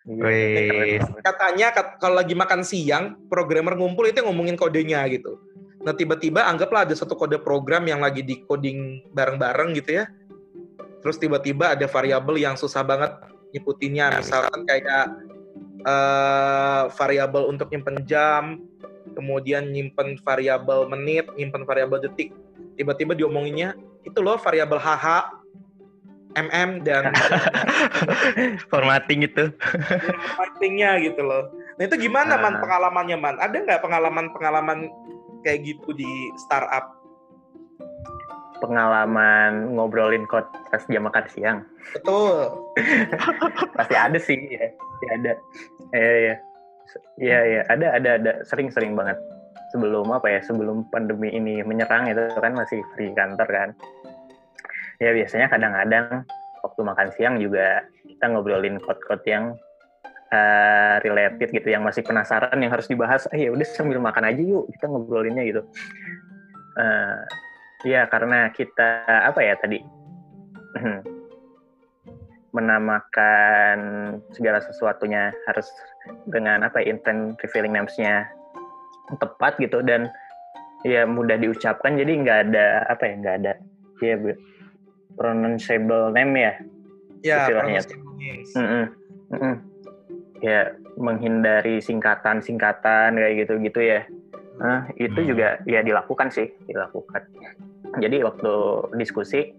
Iya, 0.02 0.22
Wih. 0.22 0.66
keren 0.66 0.88
banget. 0.98 1.22
Katanya 1.22 1.66
kat- 1.70 1.96
kalau 2.02 2.18
lagi 2.18 2.34
makan 2.34 2.66
siang, 2.66 3.04
programmer 3.30 3.78
ngumpul 3.78 4.10
itu 4.10 4.18
yang 4.18 4.34
ngomongin 4.34 4.58
kodenya 4.58 5.06
gitu. 5.06 5.38
Nah 5.86 5.94
tiba-tiba 5.94 6.50
anggaplah 6.50 6.82
ada 6.82 6.94
satu 6.98 7.14
kode 7.14 7.38
program 7.38 7.86
yang 7.86 8.02
lagi 8.02 8.26
di 8.26 8.42
coding 8.42 9.06
bareng-bareng 9.14 9.78
gitu 9.78 10.02
ya. 10.02 10.10
Terus 11.06 11.22
tiba-tiba 11.22 11.78
ada 11.78 11.86
variabel 11.86 12.42
yang 12.42 12.58
susah 12.58 12.82
banget 12.82 13.14
nyebutinnya, 13.54 14.18
misalkan 14.18 14.66
kayak 14.66 15.06
eh, 15.86 16.82
variabel 16.90 17.46
untuk 17.46 17.70
nyimpen 17.70 18.02
jam, 18.02 18.58
kemudian 19.16 19.72
nyimpen 19.72 20.20
variabel 20.20 20.84
menit, 20.86 21.26
nyimpen 21.34 21.64
variabel 21.64 22.04
detik. 22.04 22.30
Tiba-tiba 22.76 23.16
diomonginnya 23.16 23.72
itu 24.04 24.20
loh 24.20 24.36
variabel 24.36 24.76
HH, 24.76 25.32
MM 26.36 26.84
dan 26.84 27.08
Formatting 28.70 29.24
itu. 29.24 29.48
marketingnya 30.36 31.00
gitu 31.00 31.24
loh. 31.24 31.48
Nah 31.80 31.88
itu 31.88 31.96
gimana 31.96 32.36
man 32.36 32.56
Ah. 32.56 32.60
pengalamannya 32.60 33.16
man? 33.16 33.36
Ada 33.40 33.56
nggak 33.64 33.80
pengalaman-pengalaman 33.80 34.92
kayak 35.40 35.64
gitu 35.64 35.96
di 35.96 36.08
startup? 36.44 36.92
Pengalaman 38.56 39.76
ngobrolin 39.76 40.24
kode 40.24 40.48
pas 40.72 40.80
jam 40.88 41.04
makan 41.04 41.24
siang. 41.28 41.58
Betul. 41.92 42.56
Pasti 43.76 43.94
ada 43.96 44.16
sih 44.16 44.36
ya. 44.48 44.72
Ya 45.04 45.10
ada. 45.20 45.32
Iya 45.92 46.12
iya. 46.20 46.34
Iya 47.18 47.38
iya, 47.44 47.60
ada 47.66 47.86
ada 47.96 48.10
ada 48.20 48.32
sering-sering 48.46 48.94
banget. 48.94 49.18
Sebelum 49.74 50.08
apa 50.14 50.30
ya? 50.30 50.40
Sebelum 50.44 50.86
pandemi 50.88 51.32
ini 51.34 51.60
menyerang 51.66 52.06
itu 52.10 52.22
kan 52.38 52.54
masih 52.54 52.80
free 52.94 53.12
kantor 53.12 53.48
kan. 53.48 53.70
Ya 55.02 55.12
biasanya 55.12 55.52
kadang-kadang 55.52 56.24
waktu 56.64 56.80
makan 56.82 57.08
siang 57.14 57.34
juga 57.42 57.84
kita 58.06 58.24
ngobrolin 58.32 58.80
code-code 58.80 59.26
yang 59.28 59.58
eh, 60.32 60.96
related 61.04 61.52
gitu 61.52 61.68
yang 61.68 61.84
masih 61.84 62.06
penasaran 62.06 62.56
yang 62.56 62.72
harus 62.72 62.88
dibahas. 62.88 63.28
Ah 63.28 63.38
ya 63.38 63.52
udah 63.52 63.66
sambil 63.66 63.98
makan 64.00 64.30
aja 64.30 64.42
yuk 64.42 64.70
kita 64.76 64.86
ngobrolinnya 64.88 65.44
gitu. 65.44 65.62
Eh 66.78 67.20
ya 67.84 68.08
karena 68.08 68.50
kita 68.50 69.04
apa 69.06 69.40
ya 69.44 69.54
tadi 69.60 69.78
menamakan 72.56 73.78
segala 74.32 74.64
sesuatunya 74.64 75.36
harus 75.44 75.68
dengan 76.32 76.64
apa 76.64 76.80
ya, 76.80 76.96
intent 76.96 77.36
revealing 77.44 77.76
names-nya 77.76 78.24
tepat 79.20 79.60
gitu. 79.60 79.84
Dan 79.84 80.08
ya 80.88 81.04
mudah 81.04 81.36
diucapkan 81.36 82.00
jadi 82.00 82.12
nggak 82.24 82.38
ada 82.50 82.66
apa 82.88 83.02
ya 83.04 83.14
nggak 83.20 83.36
ada 83.42 83.52
ya 84.00 84.14
pronounceable 85.16 86.12
name 86.12 86.34
ya 86.36 86.54
Ya, 87.24 87.48
Istilahnya. 87.48 87.80
ya 90.44 90.60
menghindari 90.94 91.82
singkatan-singkatan 91.82 93.18
kayak 93.18 93.34
gitu-gitu 93.42 93.80
ya. 93.82 94.00
Nah, 94.62 94.86
itu 94.94 95.16
Hmm. 95.16 95.28
juga 95.34 95.48
ya 95.66 95.80
dilakukan 95.82 96.30
sih 96.30 96.54
dilakukan. 96.70 97.26
Jadi 97.98 98.22
waktu 98.22 98.52
diskusi 99.00 99.50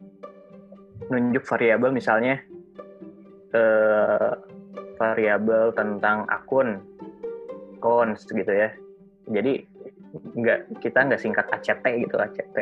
nunjuk 1.11 1.43
variabel 1.43 1.91
misalnya 1.91 2.39
eh, 3.53 4.31
variabel 4.97 5.71
tentang 5.77 6.25
akun 6.27 6.81
cons 7.79 8.25
gitu 8.27 8.49
ya 8.49 8.73
jadi 9.29 9.61
nggak 10.17 10.81
kita 10.81 11.05
nggak 11.05 11.21
singkat 11.21 11.45
ACT 11.53 11.85
gitu 12.07 12.15
ACT 12.17 12.55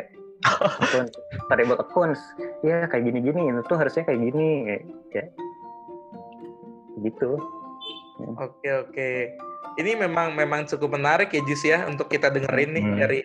akun 0.84 1.06
variabel 1.48 1.80
accounts 1.80 2.20
ya 2.60 2.84
kayak 2.86 3.08
gini-gini 3.08 3.50
itu 3.50 3.62
tuh 3.64 3.78
harusnya 3.80 4.04
kayak 4.04 4.20
gini 4.20 4.48
ya 5.14 5.24
gitu 7.00 7.40
Oke 8.40 8.68
oke. 8.72 9.10
Ini 9.76 9.92
memang 9.92 10.32
memang 10.32 10.64
cukup 10.64 10.96
menarik 10.96 11.28
ya 11.36 11.44
Jis 11.44 11.68
ya 11.68 11.84
untuk 11.84 12.08
kita 12.08 12.32
dengerin 12.32 12.70
nih 12.72 12.84
Hmm. 12.84 12.96
dari 12.96 13.18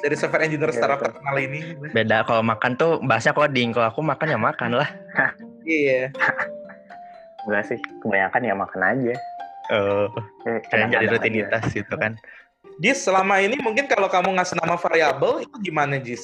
dari 0.00 0.16
software 0.16 0.48
engineer 0.48 0.72
Iya, 0.72 0.78
startup 0.80 1.00
terkenal 1.04 1.36
ini. 1.36 1.76
Beda 1.92 2.24
kalau 2.24 2.40
makan 2.40 2.80
tuh 2.80 2.96
bahasnya 3.04 3.36
coding. 3.36 3.76
Kalau 3.76 3.92
aku 3.92 4.00
makan 4.00 4.32
ya 4.32 4.38
makan 4.40 4.70
lah. 4.80 4.88
Iya. 5.68 6.14
Enggak 7.46 7.64
sih 7.64 7.78
kebanyakan 8.02 8.42
ya 8.42 8.54
makan 8.54 8.82
aja 8.84 9.14
Oh, 9.66 10.06
Eh, 10.46 10.62
kayaknya 10.70 10.94
jadi 10.94 11.06
aja. 11.06 11.14
rutinitas 11.18 11.62
gitu 11.74 11.94
kan. 11.98 12.14
Jis 12.78 13.02
selama 13.02 13.42
ini 13.42 13.58
mungkin 13.58 13.90
kalau 13.90 14.06
kamu 14.06 14.38
ngasih 14.38 14.54
nama 14.62 14.78
variabel 14.78 15.42
itu 15.42 15.56
gimana 15.58 15.98
Jis? 15.98 16.22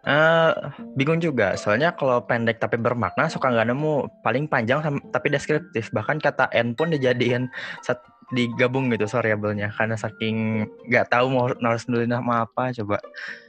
Eh, 0.00 0.52
bingung 0.92 1.16
juga. 1.16 1.56
Soalnya 1.56 1.92
kalau 1.92 2.20
pendek 2.20 2.60
tapi 2.60 2.76
bermakna 2.76 3.32
suka 3.32 3.48
nggak 3.48 3.72
nemu. 3.72 4.12
Paling 4.20 4.44
panjang 4.44 4.84
tapi 5.08 5.32
deskriptif. 5.32 5.88
Bahkan 5.88 6.20
kata 6.20 6.52
n 6.52 6.76
pun 6.76 6.92
dijadiin 6.92 7.48
sat- 7.80 8.04
digabung 8.30 8.92
gitu 8.92 9.10
variabelnya 9.10 9.74
karena 9.74 9.96
saking 9.96 10.62
nggak 10.86 11.10
tahu 11.10 11.32
mau 11.34 11.50
harus 11.50 11.82
nulis 11.90 12.06
nama 12.06 12.46
apa 12.46 12.70
coba 12.70 13.02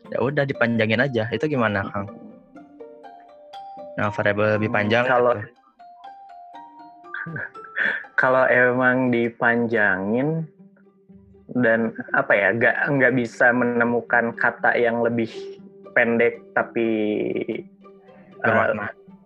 ya 0.09 0.17
udah 0.17 0.41
dipanjangin 0.41 0.97
aja 0.97 1.29
itu 1.29 1.45
gimana 1.45 1.85
kang 1.85 2.09
nah 3.93 4.09
variabel 4.09 4.57
lebih 4.57 4.73
panjang 4.73 5.05
kalau 5.05 5.37
gitu. 5.37 5.60
Kalau 8.19 8.45
emang 8.49 9.09
dipanjangin 9.09 10.45
dan 11.51 11.91
apa 12.15 12.31
ya 12.31 12.47
nggak 12.55 12.75
nggak 12.95 13.13
bisa 13.17 13.51
menemukan 13.51 14.31
kata 14.37 14.77
yang 14.79 15.03
lebih 15.03 15.27
pendek 15.91 16.39
tapi 16.55 16.87
eh, 18.39 18.47
bermakna. 18.47 18.85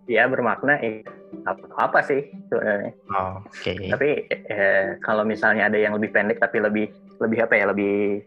ya 0.09 0.23
bermakna 0.25 0.73
ya, 0.81 1.05
apa, 1.45 1.65
apa 1.77 1.99
sih 2.01 2.25
sebenarnya. 2.49 2.93
Oh, 3.13 3.45
oke. 3.45 3.73
Tapi 3.93 4.09
eh, 4.31 4.97
kalau 5.05 5.21
misalnya 5.21 5.69
ada 5.69 5.77
yang 5.77 5.93
lebih 5.93 6.09
pendek 6.09 6.41
tapi 6.41 6.57
lebih 6.63 6.89
lebih 7.21 7.39
apa 7.45 7.53
ya 7.53 7.65
lebih 7.69 8.25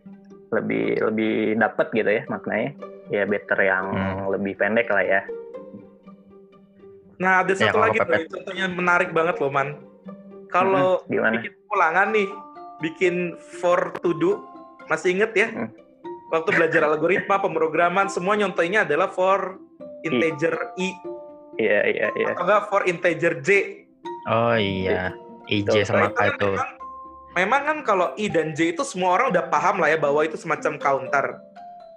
lebih 0.55 0.87
lebih 1.13 1.35
dapat 1.61 1.87
gitu 1.93 2.09
ya 2.09 2.23
maknanya 2.31 2.71
ya 3.13 3.25
better 3.29 3.59
yang 3.61 3.87
Hmm. 3.93 4.33
lebih 4.33 4.55
pendek 4.57 4.89
lah 4.89 5.05
ya 5.05 5.21
Nah 7.19 7.43
ada 7.43 7.53
Ya, 7.55 7.71
satu 7.71 7.79
lagi 7.83 7.99
tuh, 7.99 8.39
contohnya 8.39 8.67
menarik 8.71 9.11
banget 9.11 9.43
loh 9.43 9.51
man. 9.51 9.79
Kalau 10.49 11.03
gimana 11.11 11.39
bikin 11.39 11.53
ulangan 11.69 12.09
nih, 12.15 12.29
bikin 12.81 13.15
for 13.61 13.93
to 14.01 14.15
do, 14.17 14.39
masih 14.87 15.19
inget 15.19 15.33
ya? 15.35 15.49
Hmm. 15.51 15.71
Waktu 16.33 16.51
belajar 16.55 16.85
algoritma, 16.87 17.41
pemrograman, 17.41 18.07
semua 18.09 18.37
nyontohnya 18.37 18.85
adalah 18.85 19.09
for 19.09 19.69
integer 20.07 20.55
i 20.79 20.95
iya 21.59 21.81
iya 21.91 22.07
iya 22.15 22.27
atau 22.35 22.45
enggak 22.47 22.63
for 22.71 22.83
integer 22.87 23.35
j. 23.43 23.49
oh 24.31 24.55
iya 24.55 25.11
IJ 25.49 25.89
sama 25.89 26.07
Nah, 26.07 26.11
K 26.13 26.19
kan 26.21 26.29
itu 26.37 26.49
memang, 26.55 26.71
memang 27.35 27.63
kan 27.65 27.79
kalau 27.83 28.09
i 28.15 28.31
dan 28.31 28.55
j 28.55 28.77
itu 28.77 28.85
semua 28.87 29.19
orang 29.19 29.35
udah 29.35 29.45
paham 29.51 29.83
lah 29.83 29.91
ya 29.91 29.99
bahwa 29.99 30.21
itu 30.23 30.37
semacam 30.39 30.77
counter. 30.79 31.27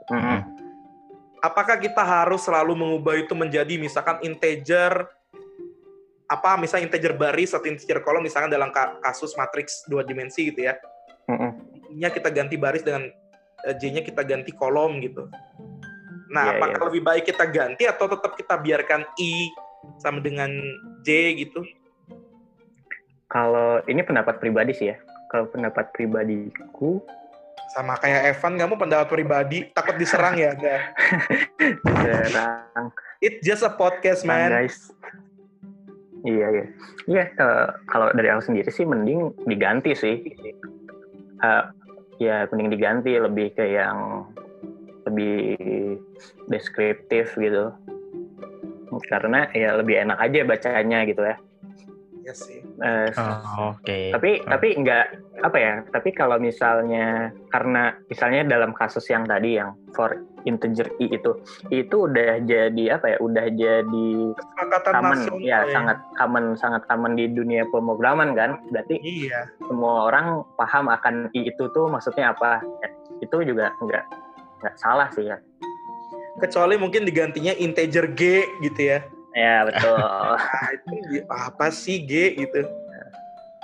Mm-mm. 0.09 0.39
Apakah 1.41 1.81
kita 1.81 2.05
harus 2.05 2.45
selalu 2.45 2.77
mengubah 2.77 3.17
itu 3.17 3.33
menjadi 3.33 3.81
misalkan 3.81 4.21
integer 4.21 5.09
apa 6.31 6.55
misalnya 6.55 6.87
integer 6.87 7.17
baris 7.17 7.51
atau 7.51 7.67
integer 7.67 7.99
kolom 7.99 8.23
misalkan 8.23 8.47
dalam 8.47 8.71
ka- 8.71 9.01
kasus 9.03 9.35
matriks 9.35 9.83
dua 9.89 10.05
dimensi 10.05 10.47
gitu 10.47 10.69
ya. 10.69 10.79
I-nya 11.91 12.07
kita 12.13 12.31
ganti 12.31 12.55
baris 12.55 12.85
dengan 12.85 13.09
eh, 13.67 13.75
J-nya 13.75 14.05
kita 14.05 14.23
ganti 14.23 14.55
kolom 14.55 15.03
gitu. 15.03 15.27
Nah, 16.31 16.55
Iya, 16.55 16.63
apakah 16.63 16.79
iya. 16.79 16.87
lebih 16.87 17.01
baik 17.03 17.23
kita 17.27 17.45
ganti 17.51 17.83
atau 17.83 18.07
tetap 18.07 18.39
kita 18.39 18.55
biarkan 18.55 19.03
I 19.19 19.51
sama 19.99 20.23
dengan 20.23 20.47
J 21.03 21.35
gitu? 21.43 21.67
Kalau 23.27 23.83
ini 23.91 23.99
pendapat 23.99 24.39
pribadi 24.39 24.71
sih 24.71 24.95
ya. 24.95 24.97
Kalau 25.27 25.47
pendapat 25.51 25.91
pribadiku, 25.95 27.03
Sama 27.71 27.95
kayak 28.03 28.35
Evan, 28.35 28.59
kamu 28.59 28.75
pendapat 28.75 29.07
pribadi, 29.07 29.63
takut 29.71 29.95
diserang 29.95 30.35
ya? 30.35 30.51
Enggak. 30.51 30.81
serang 32.03 32.87
It's 33.23 33.39
just 33.39 33.63
a 33.63 33.71
podcast, 33.71 34.27
man. 34.27 34.51
guys. 34.51 34.91
Iya 36.27 36.47
iya. 36.51 36.65
Iya 37.07 37.23
kalau 37.87 38.11
dari 38.11 38.27
aku 38.27 38.51
sendiri 38.51 38.69
sih 38.69 38.83
mending 38.83 39.31
diganti 39.47 39.95
sih. 39.95 40.19
Eh, 41.41 41.63
ya 42.19 42.45
mending 42.51 42.75
diganti 42.75 43.15
lebih 43.17 43.55
ke 43.55 43.65
yang 43.71 44.27
lebih 45.07 45.55
deskriptif 46.51 47.33
gitu. 47.39 47.71
Karena 49.07 49.47
ya 49.55 49.79
lebih 49.79 49.95
enak 49.95 50.19
aja 50.19 50.43
bacanya 50.43 51.07
gitu 51.07 51.23
ya. 51.23 51.39
Iya 52.21 52.33
sih. 52.37 52.61
Eh, 52.61 53.09
oh, 53.17 53.73
oke 53.73 53.97
tapi 54.13 54.31
Oh. 54.45 54.49
tapi 54.53 54.67
nggak 54.77 55.05
apa 55.41 55.57
ya 55.57 55.73
tapi 55.89 56.09
kalau 56.13 56.37
misalnya 56.37 57.33
karena 57.49 57.97
misalnya 58.05 58.45
dalam 58.45 58.77
kasus 58.77 59.09
yang 59.09 59.25
tadi 59.25 59.57
yang 59.57 59.73
for 59.97 60.21
integer 60.45 60.85
i 61.01 61.09
itu 61.09 61.33
itu 61.73 61.95
udah 62.05 62.41
jadi 62.45 62.97
apa 62.97 63.13
ya 63.13 63.17
udah 63.21 63.45
jadi 63.49 64.09
kesepakatan 64.37 64.93
common, 64.93 65.17
nasional 65.17 65.41
ya, 65.41 65.59
sangat 65.73 65.97
common, 66.17 66.45
sangat 66.57 66.81
common 66.85 67.13
di 67.17 67.25
dunia 67.29 67.65
pemrograman 67.69 68.37
kan. 68.37 68.61
Berarti 68.69 69.01
Iya. 69.01 69.49
semua 69.65 70.05
orang 70.09 70.45
paham 70.57 70.93
akan 70.93 71.33
i 71.33 71.49
itu 71.49 71.63
tuh 71.73 71.89
maksudnya 71.89 72.33
apa. 72.37 72.61
Ya, 72.85 72.89
itu 73.21 73.35
juga 73.45 73.73
nggak 73.81 74.03
nggak 74.61 74.75
salah 74.77 75.09
sih 75.13 75.25
ya. 75.29 75.37
Kecuali 76.37 76.77
mungkin 76.77 77.05
digantinya 77.05 77.53
integer 77.53 78.13
G 78.13 78.45
gitu 78.61 78.81
ya. 78.81 79.01
Ya 79.35 79.63
betul. 79.67 79.95
Itu 80.75 80.91
G- 81.11 81.27
apa 81.29 81.65
sih 81.71 82.03
G 82.03 82.35
gitu. 82.35 82.61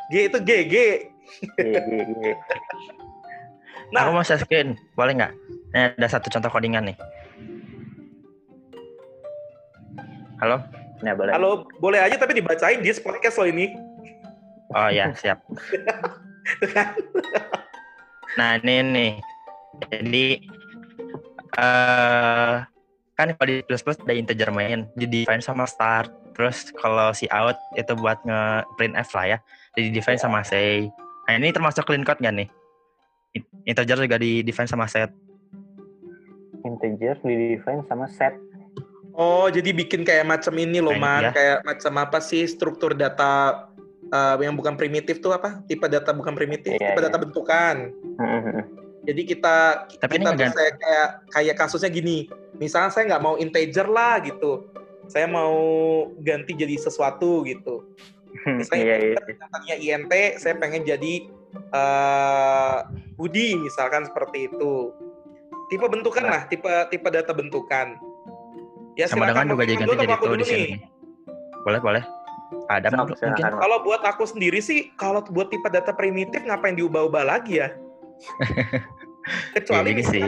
G 0.08 0.13
itu 0.32 0.38
G, 0.39 0.51
G. 0.71 0.75
Iya. 1.60 1.82
Nah. 3.88 4.03
Aku 4.03 4.19
mau 4.19 4.19
share 4.19 4.43
screen, 4.43 4.75
boleh 4.99 5.15
nggak? 5.15 5.32
Ini 5.71 5.95
ada 5.95 6.08
satu 6.12 6.27
contoh 6.27 6.51
codingan 6.51 6.91
nih. 6.91 6.97
Halo? 10.43 10.60
Ya 11.08 11.15
boleh. 11.15 11.32
Halo, 11.32 11.63
boleh 11.80 12.03
aja 12.03 12.19
tapi 12.19 12.36
dibacain 12.36 12.84
di 12.84 12.91
podcast 12.99 13.39
lo 13.39 13.47
ini. 13.47 13.71
Oh 14.75 14.91
ya, 14.91 15.15
siap. 15.15 15.39
Nah 18.38 18.60
ini 18.62 18.75
nih, 18.86 19.12
jadi 19.89 20.27
eh 21.58 22.53
kan 23.17 23.34
kalau 23.34 23.49
di 23.49 23.65
plus 23.65 23.82
plus 23.82 23.97
ada 23.97 24.13
integer 24.13 24.53
main, 24.53 24.86
di 24.93 25.10
define 25.10 25.41
sama 25.41 25.65
start. 25.65 26.13
Terus 26.38 26.69
kalau 26.77 27.10
si 27.17 27.25
out 27.34 27.58
itu 27.73 27.97
buat 27.97 28.21
nge 28.21 28.69
print 28.77 28.93
f 28.93 29.10
lah 29.17 29.25
ya, 29.25 29.38
jadi 29.73 29.89
define 29.89 30.21
sama 30.21 30.45
say. 30.45 30.86
Nah 31.25 31.34
ini 31.34 31.49
termasuk 31.49 31.82
clean 31.82 32.06
code 32.06 32.21
nggak 32.21 32.36
nih? 32.38 32.47
In- 33.34 33.49
Integer 33.65 33.97
juga 33.97 34.21
di 34.21 34.45
define 34.45 34.69
sama 34.69 34.86
set. 34.86 35.10
Integer 36.62 37.17
di 37.25 37.58
define 37.58 37.82
sama 37.89 38.06
set. 38.06 38.38
Oh, 39.17 39.49
jadi 39.49 39.73
bikin 39.73 40.06
kayak 40.06 40.30
macam 40.30 40.53
ini 40.62 40.77
loh, 40.77 40.93
Nah, 40.93 41.01
Man. 41.01 41.21
iya. 41.25 41.32
Kayak 41.34 41.58
macam 41.65 41.93
apa 41.97 42.21
sih 42.21 42.45
struktur 42.45 42.93
data 42.93 43.65
eh, 44.13 44.36
yang 44.45 44.53
bukan 44.53 44.77
primitif 44.77 45.17
tuh 45.17 45.34
apa? 45.34 45.65
Tipe 45.65 45.89
data 45.89 46.13
bukan 46.13 46.38
primitif, 46.38 46.77
Iya, 46.77 46.93
tipe 46.93 47.01
iya. 47.01 47.06
data 47.10 47.17
bentukan. 47.17 47.75
Hmm, 48.21 48.62
Jadi 49.08 49.21
kita 49.25 49.88
Tapi 49.97 50.21
ini 50.21 50.25
kita 50.27 50.51
tuh 50.53 50.53
kayak 50.77 51.08
kayak 51.34 51.56
kasusnya 51.58 51.89
gini. 51.89 52.30
Misalnya 52.58 52.89
saya 52.89 53.04
nggak 53.13 53.24
mau 53.24 53.36
integer 53.38 53.88
lah 53.88 54.22
gitu. 54.22 54.70
Saya 55.08 55.26
mau 55.26 55.56
ganti 56.20 56.52
jadi 56.52 56.76
sesuatu 56.76 57.46
gitu. 57.48 57.88
Misalnya 58.43 58.84
Iya, 58.84 58.98
iya. 59.00 59.15
yang 59.15 59.50
tadinya 59.50 59.76
INT, 59.80 60.13
saya 60.38 60.54
pengen 60.60 60.84
jadi 60.84 61.13
eh 61.74 62.78
Budi 63.15 63.58
misalkan 63.58 64.06
seperti 64.06 64.52
itu. 64.52 64.93
Tipe 65.67 65.84
bentukan 65.89 66.24
Nah. 66.24 66.32
lah, 66.32 66.41
tipe 66.48 66.70
tipe 66.91 67.08
data 67.10 67.32
bentukan. 67.34 67.98
Ya 68.98 69.06
Sama 69.06 69.30
dengan 69.30 69.52
juga 69.52 69.63
jadi 69.65 69.84
atau 69.86 69.96
jadi 69.96 70.15
dulu 70.17 70.36
di 70.38 70.46
sini. 70.46 70.65
nih? 70.76 70.80
Boleh 71.65 71.80
boleh. 71.82 72.04
Ada 72.72 72.88
mungkin. 72.96 73.15
silakan. 73.20 73.60
Kalau 73.60 73.78
buat 73.84 74.02
aku 74.04 74.24
sendiri 74.24 74.60
sih, 74.63 74.91
kalau 74.96 75.20
buat 75.28 75.52
tipe 75.52 75.67
data 75.67 75.91
primitif 75.91 76.39
ngapain 76.43 76.76
diubah-ubah 76.76 77.24
lagi 77.28 77.60
ya? 77.60 77.70
Kecuali 79.56 79.91
juga 79.91 80.04
sih. 80.08 80.24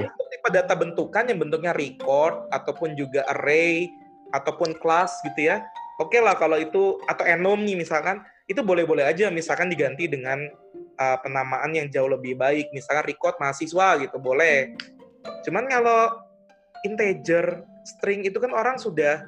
Data 0.49 0.73
bentukan 0.75 1.29
yang 1.29 1.39
bentuknya 1.39 1.71
record 1.73 2.49
ataupun 2.51 2.93
juga 2.97 3.25
array 3.29 3.89
ataupun 4.35 4.77
class 4.77 5.21
gitu 5.25 5.49
ya. 5.49 5.63
Oke 5.99 6.19
lah 6.19 6.35
kalau 6.39 6.55
itu 6.55 6.99
atau 7.07 7.27
enum 7.27 7.59
nih 7.59 7.75
misalkan 7.75 8.23
itu 8.47 8.63
boleh-boleh 8.63 9.03
aja 9.03 9.27
misalkan 9.29 9.67
diganti 9.67 10.07
dengan 10.07 10.47
uh, 10.97 11.17
penamaan 11.19 11.75
yang 11.75 11.91
jauh 11.91 12.07
lebih 12.07 12.39
baik 12.39 12.71
misalkan 12.71 13.05
record 13.07 13.35
mahasiswa 13.37 13.99
gitu 13.99 14.17
boleh. 14.17 14.73
Cuman 15.43 15.67
kalau 15.67 16.23
integer 16.87 17.63
string 17.83 18.23
itu 18.23 18.39
kan 18.39 18.55
orang 18.55 18.79
sudah 18.79 19.23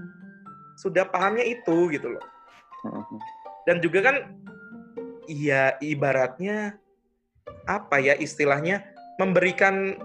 sudah 0.79 1.05
pahamnya 1.05 1.45
itu 1.45 1.91
gitu 1.91 2.17
loh 2.17 2.25
dan 3.69 3.77
juga 3.79 4.01
kan 4.01 4.15
iya 5.29 5.77
ibaratnya 5.83 6.77
apa 7.69 8.01
ya 8.01 8.17
istilahnya 8.17 8.81
memberikan 9.21 9.97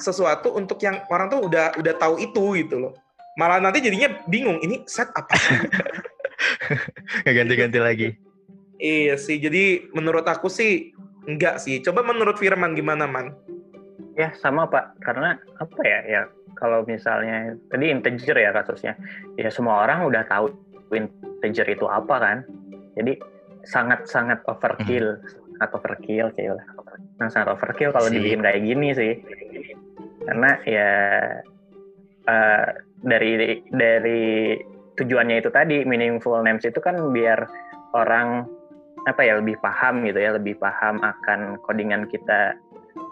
sesuatu 0.00 0.54
untuk 0.54 0.78
yang 0.82 1.02
orang 1.12 1.28
tuh 1.30 1.46
udah 1.46 1.76
udah 1.78 1.94
tahu 1.98 2.18
itu 2.22 2.58
gitu 2.62 2.76
loh. 2.78 2.92
Malah 3.38 3.62
nanti 3.62 3.78
jadinya 3.84 4.10
bingung 4.26 4.58
ini 4.62 4.82
set 4.86 5.10
apa? 5.14 5.34
Nggak 7.22 7.34
ganti-ganti 7.34 7.78
lagi. 7.78 8.08
iya 8.78 9.18
sih 9.18 9.42
jadi 9.42 9.90
menurut 9.90 10.22
aku 10.22 10.46
sih 10.46 10.94
enggak 11.28 11.60
sih. 11.60 11.84
Coba 11.84 12.00
menurut 12.00 12.40
Firman 12.40 12.72
gimana 12.72 13.04
man? 13.04 13.36
Ya 14.16 14.34
sama 14.38 14.66
Pak, 14.66 14.98
karena 15.04 15.38
apa 15.60 15.80
ya 15.84 16.00
ya 16.06 16.22
kalau 16.58 16.82
misalnya 16.88 17.54
tadi 17.70 17.92
integer 17.92 18.34
ya 18.34 18.50
kasusnya, 18.50 18.98
ya 19.38 19.46
semua 19.52 19.86
orang 19.86 20.08
udah 20.10 20.26
tahu 20.26 20.50
integer 20.90 21.70
itu 21.70 21.86
apa 21.86 22.18
kan, 22.18 22.38
jadi 22.98 23.14
sangat 23.62 24.10
sangat 24.10 24.42
overkill, 24.50 25.22
sangat 25.54 25.70
overkill 25.70 26.34
kayak 26.34 26.58
lah, 26.58 26.66
nah, 27.18 27.28
sangat 27.30 27.54
overkill 27.58 27.90
kalau 27.94 28.08
dibikin 28.10 28.42
kayak 28.42 28.62
gini 28.62 28.88
sih, 28.94 29.12
karena 30.26 30.50
ya 30.64 30.92
eh, 32.28 32.66
dari 33.02 33.62
dari 33.70 34.54
tujuannya 34.98 35.36
itu 35.38 35.50
tadi 35.54 35.86
meaningful 35.86 36.42
names 36.42 36.66
itu 36.66 36.78
kan 36.82 36.98
biar 37.14 37.46
orang 37.94 38.46
apa 39.06 39.22
ya 39.24 39.38
lebih 39.38 39.56
paham 39.62 40.04
gitu 40.04 40.18
ya, 40.18 40.34
lebih 40.34 40.58
paham 40.58 40.98
akan 41.00 41.56
codingan 41.64 42.10
kita 42.10 42.58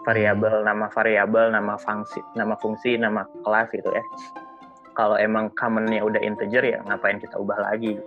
variabel 0.03 0.63
nama 0.63 0.87
variabel 0.91 1.51
nama 1.51 1.75
fungsi 1.79 2.19
nama 2.35 2.55
fungsi 2.59 2.95
nama 2.99 3.27
kelas 3.43 3.71
gitu 3.75 3.91
ya. 3.91 4.03
Kalau 4.95 5.13
emang 5.13 5.53
commonnya 5.53 6.01
udah 6.01 6.17
integer 6.23 6.63
ya 6.65 6.79
ngapain 6.87 7.21
kita 7.21 7.37
ubah 7.37 7.59
lagi? 7.59 8.01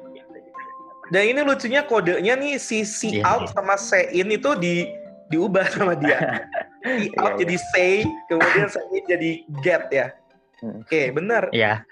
Dan 1.11 1.23
ini 1.27 1.41
lucunya 1.43 1.83
kodenya 1.83 2.39
nih 2.39 2.59
si 2.59 2.87
si 2.87 3.19
Iya, 3.19 3.27
out 3.27 3.43
iya. 3.47 3.53
sama 3.55 3.75
say 3.75 4.11
in 4.15 4.31
itu 4.31 4.55
di 4.59 4.87
diubah 5.31 5.67
sama 5.71 5.95
dia 5.95 6.19
si 7.01 7.09
Iya, 7.09 7.19
out 7.19 7.33
iya. 7.33 7.41
jadi 7.41 7.57
say 7.71 7.93
kemudian 8.27 8.69
say 8.75 8.85
jadi 9.07 9.31
get 9.61 9.85
ya 9.91 10.09
Hmm. 10.61 10.85
oke 10.85 11.03
benar 11.17 11.49
Iya. 11.57 11.89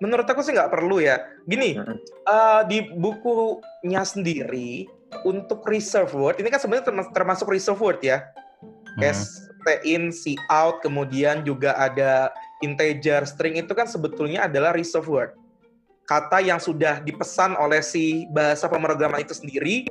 menurut 0.00 0.24
aku 0.24 0.40
sih 0.40 0.50
nggak 0.50 0.72
perlu 0.72 0.98
ya. 0.98 1.28
Gini, 1.44 1.76
Mm-mm. 1.76 1.94
eh, 2.24 2.62
di 2.64 2.78
bukunya 2.90 4.00
sendiri 4.00 4.88
untuk 5.22 5.60
reserve 5.62 6.08
word 6.10 6.40
ini 6.40 6.48
kan 6.48 6.56
sebenarnya 6.56 6.88
termas- 6.88 7.12
termasuk 7.12 7.46
reserve 7.46 7.78
word 7.78 8.00
ya. 8.00 8.24
Hmm. 8.96 9.04
S, 9.04 9.44
T 9.62 9.78
in, 9.84 10.08
C 10.08 10.34
out, 10.48 10.80
kemudian 10.80 11.44
juga 11.44 11.76
ada 11.76 12.32
integer, 12.58 13.22
string 13.22 13.60
itu 13.60 13.76
kan 13.76 13.84
sebetulnya 13.84 14.48
adalah 14.48 14.72
reserve 14.72 15.06
word. 15.06 15.30
Kata 16.02 16.40
yang 16.40 16.58
sudah 16.58 16.98
dipesan 16.98 17.54
oleh 17.54 17.78
si 17.78 18.24
bahasa 18.26 18.66
pemrograman 18.66 19.20
itu 19.20 19.36
sendiri, 19.36 19.86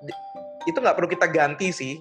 di- 0.00 0.18
itu 0.66 0.78
nggak 0.78 0.96
perlu 0.96 1.10
kita 1.10 1.26
ganti 1.28 1.70
sih. 1.74 1.98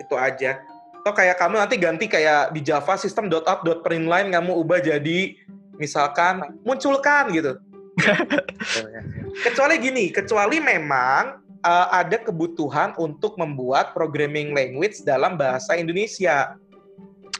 Itu 0.00 0.18
aja. 0.18 0.60
Atau 1.04 1.12
kayak 1.12 1.36
kamu 1.36 1.54
nanti 1.60 1.76
ganti 1.76 2.06
kayak 2.08 2.56
di 2.56 2.64
Java 2.64 2.96
sistem 2.96 3.28
dot 3.28 3.44
out 3.44 3.60
dot 3.62 3.84
println 3.84 4.32
kamu 4.32 4.52
ubah 4.56 4.80
jadi 4.80 5.36
misalkan 5.76 6.60
munculkan 6.64 7.30
gitu. 7.34 7.60
Kecuali 9.46 9.78
gini, 9.78 10.10
kecuali 10.10 10.58
memang 10.58 11.44
uh, 11.62 11.88
ada 11.90 12.20
kebutuhan 12.20 12.94
untuk 13.00 13.34
membuat 13.40 13.96
programming 13.96 14.54
language 14.54 15.02
dalam 15.02 15.34
bahasa 15.34 15.74
Indonesia. 15.74 16.54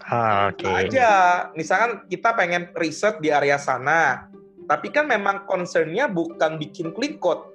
Ah, 0.04 0.52
Oke. 0.52 0.68
Aja, 0.68 1.10
misalkan 1.56 2.04
kita 2.12 2.36
pengen 2.36 2.68
riset 2.76 3.18
di 3.24 3.32
area 3.32 3.56
sana, 3.56 4.28
tapi 4.68 4.92
kan 4.92 5.08
memang 5.08 5.48
concernnya 5.48 6.10
bukan 6.10 6.60
bikin 6.60 6.92
clean 6.92 7.16
code. 7.16 7.53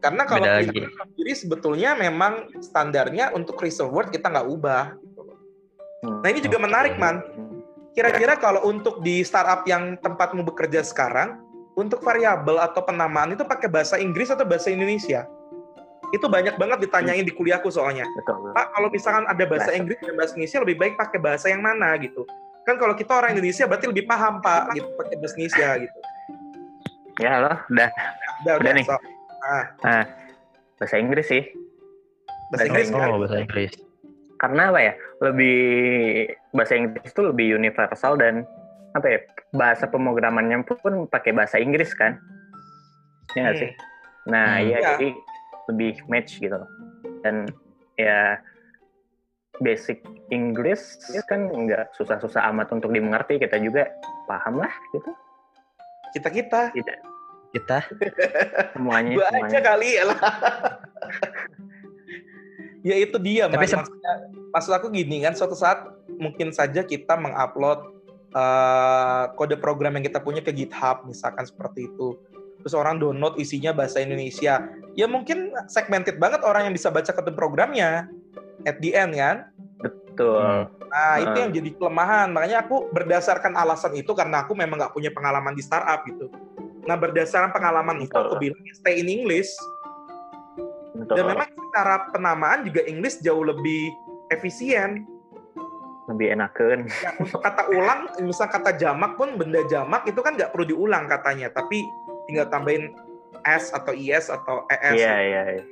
Hmm. 0.00 0.04
Karena 0.08 0.22
kalau 0.24 0.46
code 0.48 0.88
sendiri 1.12 1.32
sebetulnya 1.36 1.90
memang 1.92 2.48
standarnya 2.64 3.36
untuk 3.36 3.60
reserve 3.60 3.92
word 3.92 4.08
kita 4.08 4.32
nggak 4.32 4.48
ubah. 4.48 4.96
gitu 4.96 5.20
loh. 5.20 5.38
Nah 6.24 6.28
ini 6.32 6.40
juga 6.40 6.56
Oke. 6.56 6.64
menarik 6.64 6.94
man. 6.96 7.20
Kira-kira 7.92 8.40
kalau 8.40 8.64
untuk 8.64 9.04
di 9.04 9.20
startup 9.20 9.66
yang 9.68 10.00
tempatmu 10.00 10.40
bekerja 10.46 10.80
sekarang, 10.80 11.36
untuk 11.76 12.00
variabel 12.00 12.56
atau 12.56 12.80
penamaan 12.80 13.36
itu 13.36 13.44
pakai 13.44 13.68
bahasa 13.68 14.00
Inggris 14.00 14.32
atau 14.32 14.46
bahasa 14.48 14.72
Indonesia? 14.72 15.28
Itu 16.10 16.26
banyak 16.26 16.56
banget 16.56 16.88
ditanyain 16.88 17.22
di 17.22 17.30
kuliahku 17.30 17.68
soalnya. 17.68 18.08
betul 18.16 18.50
Pak, 18.56 18.66
kalau 18.72 18.88
misalkan 18.88 19.24
ada 19.28 19.44
bahasa. 19.46 19.70
Inggris 19.76 20.00
dan 20.00 20.16
bahasa 20.16 20.32
Indonesia 20.34 20.58
lebih 20.64 20.76
baik 20.80 20.94
pakai 20.96 21.18
bahasa 21.20 21.46
yang 21.52 21.60
mana 21.60 21.92
gitu? 22.00 22.24
Kan 22.64 22.80
kalau 22.80 22.94
kita 22.96 23.12
orang 23.14 23.36
Indonesia 23.36 23.68
berarti 23.68 23.86
lebih 23.90 24.04
paham 24.08 24.40
Pak 24.40 24.74
gitu 24.74 24.88
pakai 24.96 25.14
bahasa 25.20 25.34
Indonesia 25.36 25.68
gitu. 25.84 25.98
ya 27.20 27.36
halo 27.36 27.52
udah 27.68 27.90
Udah, 28.40 28.54
Udah 28.64 28.72
nih. 28.72 28.84
so- 28.88 29.19
ah, 29.50 29.64
nah 29.82 30.02
bahasa 30.76 30.96
Inggris 30.96 31.26
sih 31.26 31.42
bahasa 32.48 32.62
Bahasa 32.62 32.64
Inggris 32.66 32.88
kan? 32.88 33.08
Oh, 33.08 33.18
bahasa 33.18 33.36
Inggris. 33.38 33.72
karena 34.36 34.62
apa 34.70 34.80
ya 34.80 34.92
lebih 35.20 35.58
bahasa 36.50 36.74
Inggris 36.74 37.10
itu 37.10 37.22
lebih 37.22 37.46
universal 37.52 38.14
dan 38.14 38.46
apa 38.90 39.06
ya 39.06 39.18
bahasa 39.52 39.84
pemrogramannya 39.84 40.64
pun 40.64 41.04
pakai 41.04 41.30
bahasa 41.30 41.58
Inggris 41.58 41.92
kan 41.92 42.16
ya 43.32 43.44
nggak 43.44 43.54
Hmm. 43.54 43.62
sih 43.62 43.70
nah 44.26 44.56
Hmm. 44.56 44.64
iya 44.64 44.76
Iya. 44.76 44.88
jadi 44.94 45.08
lebih 45.68 45.92
match 46.06 46.32
gitu 46.38 46.58
dan 47.20 47.46
ya 47.94 48.40
basic 49.58 50.00
Inggris 50.30 50.96
kan 51.26 51.46
nggak 51.46 51.92
susah-susah 51.92 52.48
amat 52.48 52.72
untuk 52.72 52.90
dimengerti 52.90 53.36
kita 53.36 53.60
juga 53.60 53.86
paham 54.24 54.58
lah 54.58 54.72
gitu 54.90 55.10
Kita 56.10 56.26
kita. 56.26 56.60
Kita 57.50 57.82
Semuanya. 58.74 59.14
Gua 59.18 59.26
semuanya. 59.30 59.50
aja 59.50 59.58
kali 59.58 59.88
ya 59.98 60.04
lah. 60.06 60.20
ya 62.88 62.96
itu 62.96 63.16
dia, 63.18 63.44
Tapi 63.50 63.66
Man. 63.66 63.76
maksudnya, 63.82 64.12
maksud 64.54 64.72
aku 64.72 64.86
gini 64.94 65.20
kan, 65.26 65.34
suatu 65.34 65.58
saat 65.58 65.84
mungkin 66.16 66.54
saja 66.54 66.86
kita 66.86 67.18
mengupload 67.18 67.98
eh, 68.30 69.24
kode 69.34 69.58
program 69.58 69.98
yang 69.98 70.04
kita 70.06 70.22
punya 70.22 70.40
ke 70.40 70.54
GitHub, 70.54 71.04
misalkan 71.04 71.42
seperti 71.42 71.90
itu. 71.90 72.16
Terus 72.60 72.76
orang 72.76 73.00
download 73.00 73.40
isinya 73.40 73.72
bahasa 73.72 74.04
Indonesia. 74.04 74.60
Ya 74.94 75.06
mungkin 75.08 75.50
segmented 75.66 76.20
banget 76.20 76.44
orang 76.44 76.68
yang 76.68 76.74
bisa 76.76 76.92
baca 76.92 77.10
kode 77.10 77.32
programnya 77.32 78.06
at 78.68 78.78
the 78.84 78.92
end 78.92 79.16
kan. 79.16 79.48
Betul. 79.80 80.44
Hmm. 80.44 80.64
Nah, 80.90 81.16
itu 81.22 81.30
Heeh. 81.32 81.42
yang 81.46 81.52
jadi 81.54 81.70
kelemahan. 81.78 82.28
Makanya 82.34 82.66
aku 82.66 82.90
berdasarkan 82.90 83.54
alasan 83.54 83.94
itu 83.96 84.12
karena 84.12 84.44
aku 84.44 84.52
memang 84.58 84.76
nggak 84.76 84.92
punya 84.92 85.08
pengalaman 85.14 85.54
di 85.54 85.62
startup 85.62 86.02
gitu. 86.04 86.28
Nah, 86.88 86.96
berdasarkan 86.96 87.52
pengalaman 87.52 88.00
itu 88.04 88.14
aku 88.14 88.40
bilang 88.40 88.60
stay 88.72 89.00
in 89.00 89.08
English. 89.08 89.52
Betul. 90.96 91.16
Dan 91.16 91.24
memang 91.32 91.48
secara 91.48 91.94
penamaan 92.12 92.60
juga 92.66 92.84
English 92.84 93.20
jauh 93.24 93.44
lebih 93.44 93.92
efisien. 94.32 95.04
Lebih 96.10 96.34
enakan. 96.34 96.90
Ya, 97.00 97.14
untuk 97.22 97.40
kata 97.40 97.70
ulang, 97.70 98.10
misal 98.24 98.50
kata 98.50 98.74
jamak 98.74 99.14
pun 99.14 99.38
benda 99.38 99.62
jamak 99.70 100.04
itu 100.08 100.18
kan 100.20 100.34
nggak 100.34 100.50
perlu 100.50 100.66
diulang 100.66 101.06
katanya, 101.06 101.48
tapi 101.54 101.86
tinggal 102.26 102.50
tambahin 102.50 102.90
s 103.46 103.72
atau 103.72 103.94
is 103.94 104.26
atau 104.28 104.66
es. 104.68 104.98
Iya, 104.98 105.14
iya. 105.22 105.42
iya. 105.56 105.64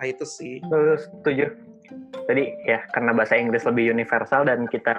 Nah 0.00 0.06
itu 0.08 0.24
sih. 0.24 0.62
Setuju. 0.96 1.52
Tadi 2.24 2.44
ya 2.64 2.86
karena 2.94 3.10
bahasa 3.12 3.34
Inggris 3.36 3.66
lebih 3.66 3.90
universal 3.92 4.46
dan 4.46 4.64
kita 4.70 4.96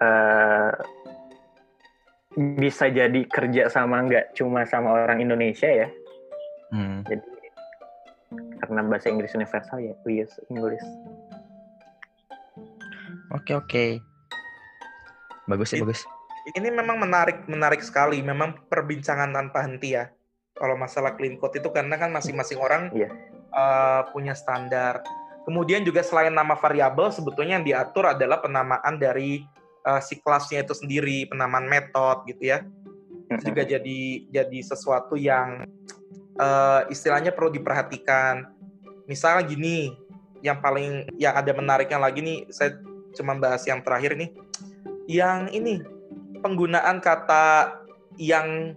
eh, 0.00 0.70
bisa 2.36 2.92
jadi 2.92 3.24
kerja 3.24 3.72
sama 3.72 4.04
nggak 4.04 4.36
cuma 4.36 4.68
sama 4.68 4.92
orang 4.92 5.24
Indonesia 5.24 5.68
ya. 5.68 5.88
Hmm. 6.68 7.00
Jadi 7.08 7.24
karena 8.60 8.84
bahasa 8.84 9.08
Inggris 9.08 9.32
universal 9.32 9.80
ya, 9.80 9.94
we 10.04 10.20
use 10.20 10.36
English. 10.52 10.84
Oke 13.32 13.56
oke. 13.56 13.84
Bagus 15.48 15.72
sih 15.72 15.80
It- 15.80 15.84
bagus. 15.88 16.04
Ini 16.48 16.72
memang 16.72 16.96
menarik 16.96 17.44
menarik 17.44 17.84
sekali. 17.84 18.24
Memang 18.24 18.68
perbincangan 18.68 19.32
tanpa 19.32 19.64
henti 19.64 19.96
ya. 19.96 20.08
Kalau 20.56 20.80
masalah 20.80 21.12
clean 21.16 21.36
code 21.36 21.60
itu 21.60 21.68
karena 21.68 21.96
kan 22.00 22.08
masing-masing 22.08 22.56
orang 22.60 22.88
Iya. 22.92 23.08
eh, 23.48 24.02
punya 24.12 24.32
standar. 24.36 25.00
Kemudian 25.44 25.80
juga 25.80 26.04
selain 26.04 26.32
nama 26.32 26.52
variabel, 26.56 27.08
sebetulnya 27.08 27.56
yang 27.56 27.64
diatur 27.64 28.12
adalah 28.12 28.40
penamaan 28.44 29.00
dari 29.00 29.40
eh, 29.88 30.00
si 30.04 30.20
kelasnya 30.20 30.68
itu 30.68 30.76
sendiri, 30.76 31.24
penamaan 31.24 31.64
metode 31.64 32.28
gitu 32.28 32.52
ya. 32.52 32.68
Itu 33.28 33.52
juga 33.52 33.64
jadi 33.64 34.00
jadi 34.28 34.58
sesuatu 34.60 35.16
yang 35.16 35.64
eh, 36.36 36.80
istilahnya 36.92 37.32
perlu 37.32 37.48
diperhatikan. 37.48 38.44
Misalnya 39.08 39.48
gini, 39.48 39.88
yang 40.44 40.60
paling 40.60 41.08
yang 41.16 41.32
ada 41.32 41.50
menariknya 41.56 41.96
lagi 41.96 42.20
nih, 42.20 42.38
saya 42.52 42.76
cuma 43.16 43.34
bahas 43.40 43.64
yang 43.64 43.80
terakhir 43.80 44.14
nih, 44.14 44.30
yang 45.08 45.48
ini 45.48 45.80
penggunaan 46.44 47.00
kata 47.00 47.80
yang 48.20 48.76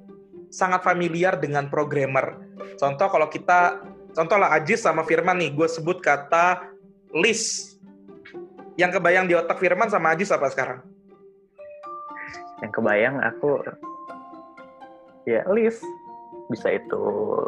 sangat 0.52 0.84
familiar 0.84 1.38
dengan 1.40 1.68
programmer. 1.72 2.40
Contoh 2.76 3.08
kalau 3.08 3.28
kita, 3.32 3.82
contoh 4.14 4.38
lah 4.38 4.56
Ajis 4.58 4.84
sama 4.84 5.06
Firman 5.08 5.40
nih, 5.40 5.52
gue 5.54 5.68
sebut 5.70 6.02
kata 6.04 6.72
list. 7.16 7.80
Yang 8.80 8.98
kebayang 8.98 9.28
di 9.28 9.36
otak 9.36 9.60
Firman 9.60 9.92
sama 9.92 10.16
Ajis 10.16 10.32
apa 10.32 10.48
sekarang? 10.50 10.91
Yang 12.62 12.72
kebayang 12.78 13.18
aku 13.20 13.62
ya 15.26 15.42
list 15.50 15.82
bisa 16.48 16.68
itu 16.70 17.02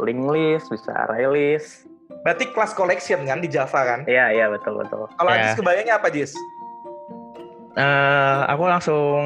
link 0.06 0.24
list, 0.30 0.70
bisa 0.70 0.90
array 1.06 1.28
list. 1.28 1.86
Berarti 2.24 2.50
class 2.56 2.72
collection 2.72 3.28
kan 3.28 3.44
di 3.44 3.52
Java 3.52 3.84
kan? 3.84 4.00
Iya, 4.08 4.32
iya 4.32 4.46
betul 4.48 4.80
betul. 4.80 5.12
Kalau 5.12 5.30
Ya. 5.30 5.44
Ajis 5.44 5.60
kebayangnya 5.60 5.96
apa 6.00 6.08
Ajis? 6.08 6.32
Eh, 7.74 8.40
aku 8.48 8.64
langsung 8.64 9.22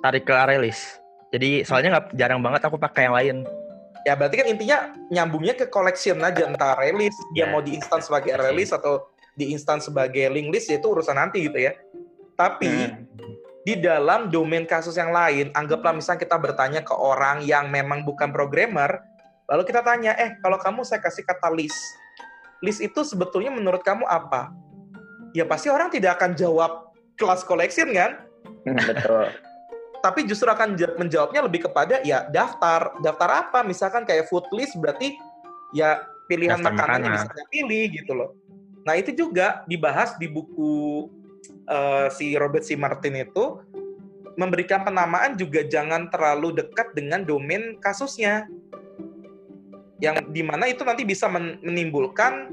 tarik 0.00 0.24
ke 0.24 0.32
array 0.32 0.56
list. 0.56 1.02
Jadi 1.28 1.66
soalnya 1.66 1.98
nggak 1.98 2.06
jarang 2.14 2.40
banget 2.40 2.62
aku 2.64 2.78
pakai 2.78 3.10
yang 3.10 3.16
lain. 3.16 3.36
Ya 4.02 4.14
berarti 4.14 4.34
kan 4.34 4.46
intinya 4.48 4.78
nyambungnya 5.10 5.54
ke 5.54 5.66
collection 5.68 6.18
aja 6.22 6.46
entah 6.46 6.74
array 6.74 6.94
list, 6.94 7.18
dia 7.30 7.46
Ya. 7.46 7.50
mau 7.50 7.60
di 7.60 7.74
instance 7.74 8.06
sebagai 8.06 8.34
array 8.34 8.54
list 8.54 8.72
atau 8.72 9.06
di 9.32 9.50
instance 9.50 9.86
sebagai 9.86 10.26
link 10.28 10.50
list 10.50 10.68
ya 10.68 10.78
itu 10.78 10.88
urusan 10.88 11.14
nanti 11.14 11.46
gitu 11.46 11.58
ya. 11.58 11.72
Tapi 12.34 12.70
Hmm. 12.70 13.31
Di 13.62 13.78
dalam 13.78 14.26
domain 14.26 14.66
kasus 14.66 14.98
yang 14.98 15.14
lain, 15.14 15.54
anggaplah 15.54 15.94
misalnya 15.94 16.22
kita 16.26 16.36
bertanya 16.38 16.80
ke 16.82 16.94
orang 16.94 17.46
yang 17.46 17.70
memang 17.70 18.02
bukan 18.02 18.34
programmer, 18.34 19.02
lalu 19.46 19.62
kita 19.62 19.86
tanya, 19.86 20.18
eh 20.18 20.34
kalau 20.42 20.58
kamu 20.58 20.82
saya 20.82 20.98
kasih 20.98 21.22
kata 21.22 21.50
list, 21.54 21.78
list 22.58 22.82
itu 22.82 23.06
sebetulnya 23.06 23.54
menurut 23.54 23.86
kamu 23.86 24.02
apa? 24.06 24.50
Ya 25.30 25.46
pasti 25.46 25.70
orang 25.70 25.88
tidak 25.94 26.18
akan 26.18 26.34
jawab 26.34 26.90
class 27.14 27.46
collection 27.46 27.94
kan? 27.94 28.26
Hmm, 28.66 28.78
betul. 28.82 29.30
tapi 30.02 30.26
justru 30.26 30.50
akan 30.50 30.74
ja- 30.74 30.98
menjawabnya 30.98 31.46
lebih 31.46 31.70
kepada 31.70 32.02
ya 32.02 32.26
daftar 32.26 32.98
daftar 32.98 33.46
apa 33.46 33.62
misalkan 33.62 34.02
kayak 34.02 34.26
food 34.26 34.42
list 34.50 34.74
berarti 34.74 35.14
ya 35.70 36.02
pilihan 36.26 36.58
Daftar 36.58 36.74
makanan 36.74 36.98
yang 37.06 37.14
makanan. 37.14 37.22
bisa 37.22 37.30
kita 37.30 37.44
pilih 37.54 37.84
gitu 37.94 38.12
loh 38.18 38.30
nah 38.82 38.98
itu 38.98 39.14
juga 39.14 39.62
dibahas 39.70 40.18
di 40.18 40.26
buku 40.26 41.06
eh, 41.48 42.06
si 42.14 42.34
Robert 42.38 42.62
C. 42.66 42.74
Martin 42.78 43.18
itu 43.18 43.58
memberikan 44.38 44.80
penamaan 44.80 45.36
juga 45.36 45.60
jangan 45.66 46.08
terlalu 46.08 46.56
dekat 46.64 46.96
dengan 46.96 47.20
domain 47.26 47.76
kasusnya. 47.80 48.48
Yang 50.02 50.26
di 50.34 50.42
mana 50.42 50.66
itu 50.66 50.82
nanti 50.82 51.06
bisa 51.06 51.30
men- 51.30 51.60
menimbulkan 51.62 52.50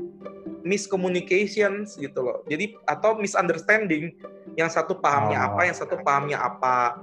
miscommunications 0.62 1.96
gitu 1.98 2.20
loh. 2.22 2.44
Jadi 2.46 2.76
atau 2.86 3.18
misunderstanding. 3.18 4.14
Yang 4.58 4.76
satu 4.76 4.98
pahamnya 5.00 5.40
Oh. 5.40 5.48
apa 5.56 5.62
yang 5.66 5.78
satu 5.78 5.96
pahamnya 6.04 6.38
apa. 6.42 7.00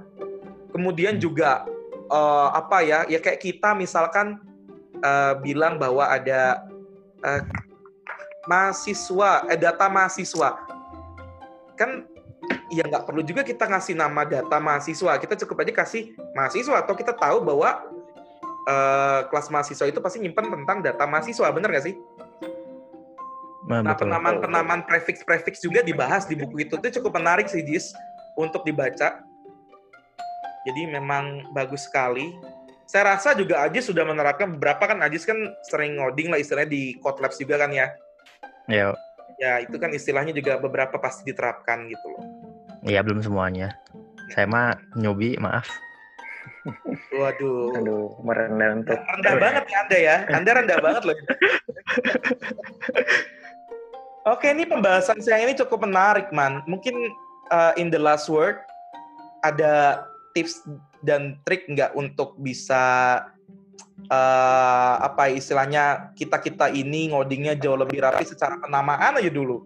Kemudian 0.71 1.17
juga 1.17 1.65
eh, 2.07 2.47
apa 2.53 2.85
ya 2.85 3.03
ya 3.09 3.19
kayak 3.19 3.41
kita 3.41 3.73
misalkan 3.73 4.37
eh, 5.01 5.33
bilang 5.41 5.81
bahwa 5.81 6.05
ada 6.05 6.63
eh, 7.25 7.41
mahasiswa 8.47 9.43
eh 9.51 9.59
data 9.59 9.89
mahasiswa 9.91 10.66
kan 11.77 12.09
ya 12.73 12.83
nggak 12.83 13.07
perlu 13.07 13.23
juga 13.23 13.45
kita 13.45 13.69
ngasih 13.69 13.95
nama 13.95 14.27
data 14.27 14.57
mahasiswa 14.59 15.15
kita 15.21 15.39
cukup 15.45 15.63
aja 15.63 15.73
kasih 15.85 16.17
mahasiswa 16.35 16.83
atau 16.83 16.93
kita 16.97 17.13
tahu 17.15 17.45
bahwa 17.45 17.85
eh, 18.67 19.21
kelas 19.29 19.47
mahasiswa 19.53 19.85
itu 19.87 19.99
pasti 20.03 20.17
nyimpen 20.19 20.51
tentang 20.51 20.83
data 20.83 21.05
mahasiswa 21.07 21.47
bener 21.53 21.69
nggak 21.71 21.85
sih 21.85 21.95
Nah, 23.67 23.83
Nah, 23.83 23.99
penamaan-penamaan 23.99 24.87
prefix-prefix 24.87 25.59
juga 25.59 25.83
dibahas 25.83 26.23
di 26.23 26.39
buku 26.39 26.63
itu. 26.63 26.79
Itu 26.79 27.03
cukup 27.03 27.19
menarik 27.19 27.51
sih, 27.51 27.59
Jis, 27.67 27.91
untuk 28.39 28.63
dibaca. 28.63 29.19
Jadi 30.63 30.81
memang 30.87 31.51
bagus 31.51 31.83
sekali. 31.83 32.31
Saya 32.87 33.15
rasa 33.15 33.35
juga 33.35 33.67
Ajis 33.67 33.91
sudah 33.91 34.07
menerapkan 34.07 34.55
beberapa 34.55 34.87
kan 34.87 35.03
Ajis 35.03 35.27
kan 35.27 35.35
sering 35.67 35.99
ngoding 35.99 36.31
lah 36.31 36.39
istilahnya 36.39 36.71
di 36.71 36.95
Code 37.03 37.19
Labs 37.19 37.35
juga 37.35 37.59
kan 37.59 37.75
ya. 37.75 37.91
Ya, 38.71 38.95
Ya, 39.37 39.61
itu 39.61 39.77
kan 39.77 39.93
istilahnya 39.93 40.33
juga 40.33 40.57
beberapa 40.57 40.97
pasti 40.97 41.21
diterapkan 41.29 41.85
gitu 41.89 42.05
loh. 42.09 42.23
iya 42.85 43.05
belum 43.05 43.21
semuanya. 43.21 43.77
Saya 44.33 44.49
mah 44.49 44.75
nyobi, 44.97 45.37
maaf. 45.37 45.69
Waduh. 47.13 47.77
Aduh, 47.79 48.11
merendah 48.25 48.69
untuk 48.83 48.97
Rendah 48.99 49.35
banget 49.39 49.63
ya 49.69 49.77
Anda 49.83 49.97
ya. 49.97 50.17
Anda 50.33 50.51
rendah 50.57 50.77
banget 50.83 51.03
loh. 51.07 51.17
Oke, 54.35 54.51
ini 54.51 54.67
pembahasan 54.67 55.23
siang 55.23 55.47
ini 55.47 55.55
cukup 55.55 55.87
menarik, 55.87 56.27
Man. 56.35 56.59
Mungkin 56.67 56.95
uh, 57.47 57.71
in 57.79 57.87
the 57.87 57.99
last 57.99 58.27
word 58.27 58.59
ada 59.47 60.03
tips 60.35 60.67
dan 61.07 61.39
trik 61.47 61.63
nggak 61.71 61.95
untuk 61.95 62.35
bisa 62.43 63.23
uh, 64.07 64.95
apa 65.03 65.31
ya, 65.31 65.39
istilahnya 65.39 65.83
kita 66.15 66.39
kita 66.41 66.67
ini 66.71 67.11
ngodingnya 67.11 67.55
jauh 67.55 67.79
lebih 67.79 68.03
rapi 68.03 68.23
secara 68.27 68.59
penamaan 68.59 69.19
aja 69.19 69.31
dulu. 69.31 69.63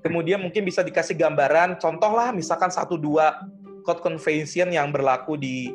Kemudian 0.00 0.40
mungkin 0.40 0.64
bisa 0.64 0.80
dikasih 0.80 1.12
gambaran, 1.12 1.76
contoh 1.76 2.08
lah 2.16 2.32
misalkan 2.32 2.72
satu 2.72 2.96
dua 2.96 3.36
code 3.84 4.00
convention 4.00 4.72
yang 4.72 4.88
berlaku 4.88 5.36
di 5.36 5.68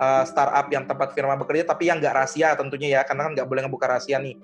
uh, 0.00 0.24
startup 0.24 0.72
yang 0.72 0.88
tempat 0.88 1.12
firma 1.12 1.36
bekerja, 1.36 1.68
tapi 1.68 1.92
yang 1.92 2.00
nggak 2.00 2.14
rahasia 2.16 2.56
tentunya 2.56 2.96
ya, 2.96 3.00
karena 3.04 3.28
kan 3.28 3.32
nggak 3.36 3.48
boleh 3.48 3.68
ngebuka 3.68 3.86
rahasia 3.92 4.16
nih. 4.16 4.34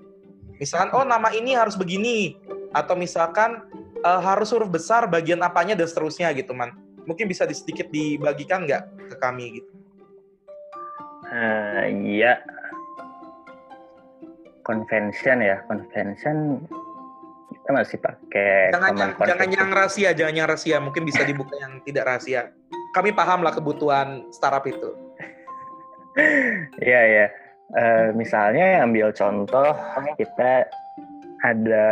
Misalkan, 0.61 0.93
oh 0.93 1.03
nama 1.03 1.33
ini 1.33 1.57
harus 1.57 1.81
begini, 1.81 2.37
atau 2.77 2.93
misalkan 2.93 3.65
uh, 4.05 4.21
harus 4.21 4.53
huruf 4.53 4.69
besar 4.69 5.09
bagian 5.09 5.41
apanya 5.41 5.73
dan 5.73 5.89
seterusnya 5.89 6.29
gitu, 6.37 6.53
man. 6.53 6.77
Mungkin 7.03 7.27
bisa 7.27 7.49
di- 7.49 7.57
sedikit 7.57 7.89
dibagikan 7.91 8.69
nggak 8.69 8.83
ke 9.11 9.17
kami 9.19 9.59
gitu. 9.59 9.73
Iya 11.89 12.45
convention 14.63 15.43
ya 15.43 15.63
convention 15.67 16.63
kita 17.63 17.71
masih 17.79 17.99
pakai 18.03 18.75
Jangan 18.75 18.93
yang, 18.99 19.13
jangan 19.23 19.49
yang 19.55 19.69
rahasia, 19.71 20.11
jangan 20.17 20.35
yang 20.35 20.47
rahasia. 20.51 20.77
Mungkin 20.83 21.07
bisa 21.07 21.23
dibuka 21.23 21.55
yang 21.63 21.79
tidak 21.87 22.11
rahasia. 22.11 22.51
Kami 22.91 23.15
paham 23.15 23.47
lah 23.47 23.55
kebutuhan 23.55 24.27
startup 24.35 24.67
itu. 24.67 24.91
Iya 26.77 27.01
ya. 27.09 27.27
Uh, 27.73 28.13
misalnya 28.13 28.85
ambil 28.85 29.17
contoh 29.17 29.73
kita 30.21 30.69
ada 31.41 31.89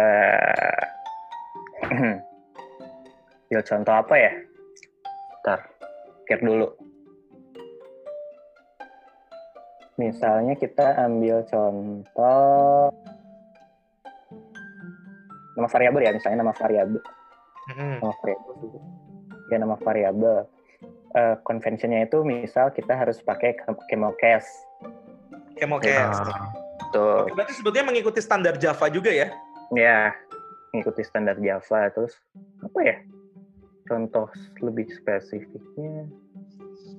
ambil 3.48 3.60
contoh 3.64 3.94
apa 3.96 4.14
ya? 4.20 4.32
Ntar, 5.40 5.60
pikir 6.28 6.44
dulu. 6.44 6.68
Misalnya 10.00 10.56
kita 10.56 10.96
ambil 10.96 11.44
contoh 11.44 12.88
nama 15.60 15.68
variabel 15.68 16.08
ya, 16.08 16.12
misalnya 16.16 16.40
nama 16.40 16.56
variabel. 16.56 17.04
Mm-hmm. 17.68 17.94
Nama 18.00 18.14
variabel. 18.16 18.54
Ya 19.52 19.56
nama 19.60 19.76
variabel. 19.76 20.36
Uh, 21.10 21.36
conventionnya 21.44 22.08
itu 22.08 22.24
misal 22.24 22.72
kita 22.72 22.96
harus 22.96 23.20
pakai 23.20 23.60
chemocast. 23.92 24.48
Chemocast. 25.60 26.24
Ah, 26.24 26.48
Tuh. 26.96 27.28
Oke, 27.28 27.36
Berarti 27.36 27.52
sebetulnya 27.60 27.92
mengikuti 27.92 28.24
standar 28.24 28.56
Java 28.56 28.88
juga 28.88 29.12
ya? 29.12 29.28
Ya, 29.76 30.16
mengikuti 30.72 31.04
standar 31.04 31.36
Java. 31.44 31.92
Terus 31.92 32.16
apa 32.64 32.78
ya? 32.80 32.96
Contoh 33.84 34.32
lebih 34.64 34.88
spesifiknya. 34.96 36.08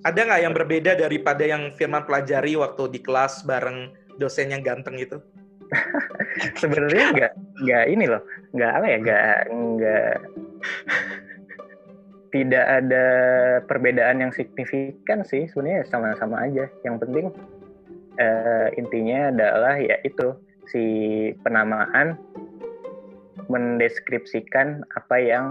Ada 0.01 0.19
nggak 0.25 0.41
yang 0.41 0.53
berbeda 0.57 0.91
daripada 0.97 1.43
yang 1.45 1.73
Firman 1.77 2.05
pelajari 2.09 2.57
waktu 2.57 2.89
di 2.89 2.99
kelas 3.01 3.45
bareng 3.45 3.93
dosen 4.17 4.49
yang 4.49 4.65
ganteng 4.65 4.97
itu? 4.97 5.21
Sebenarnya 6.61 7.05
nggak 7.13 7.33
nggak 7.63 7.85
ini 7.87 8.05
loh, 8.09 8.21
nggak 8.51 8.71
apa 8.75 8.85
ya, 8.89 8.97
nggak 8.97 9.35
nggak 9.51 10.13
tidak 12.31 12.65
ada 12.65 13.05
perbedaan 13.67 14.23
yang 14.23 14.31
signifikan 14.31 15.21
sih 15.21 15.45
sebenarnya 15.51 15.85
sama-sama 15.87 16.49
aja. 16.49 16.65
Yang 16.81 16.95
penting 17.05 17.25
eh, 18.17 18.67
intinya 18.79 19.29
adalah 19.29 19.75
ya 19.77 19.99
itu 20.01 20.33
si 20.71 20.83
penamaan 21.43 22.15
mendeskripsikan 23.51 24.87
apa 24.95 25.15
yang 25.19 25.45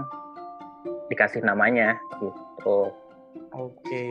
dikasih 1.13 1.45
namanya 1.45 2.01
gitu. 2.17 2.89
Oke. 3.55 4.07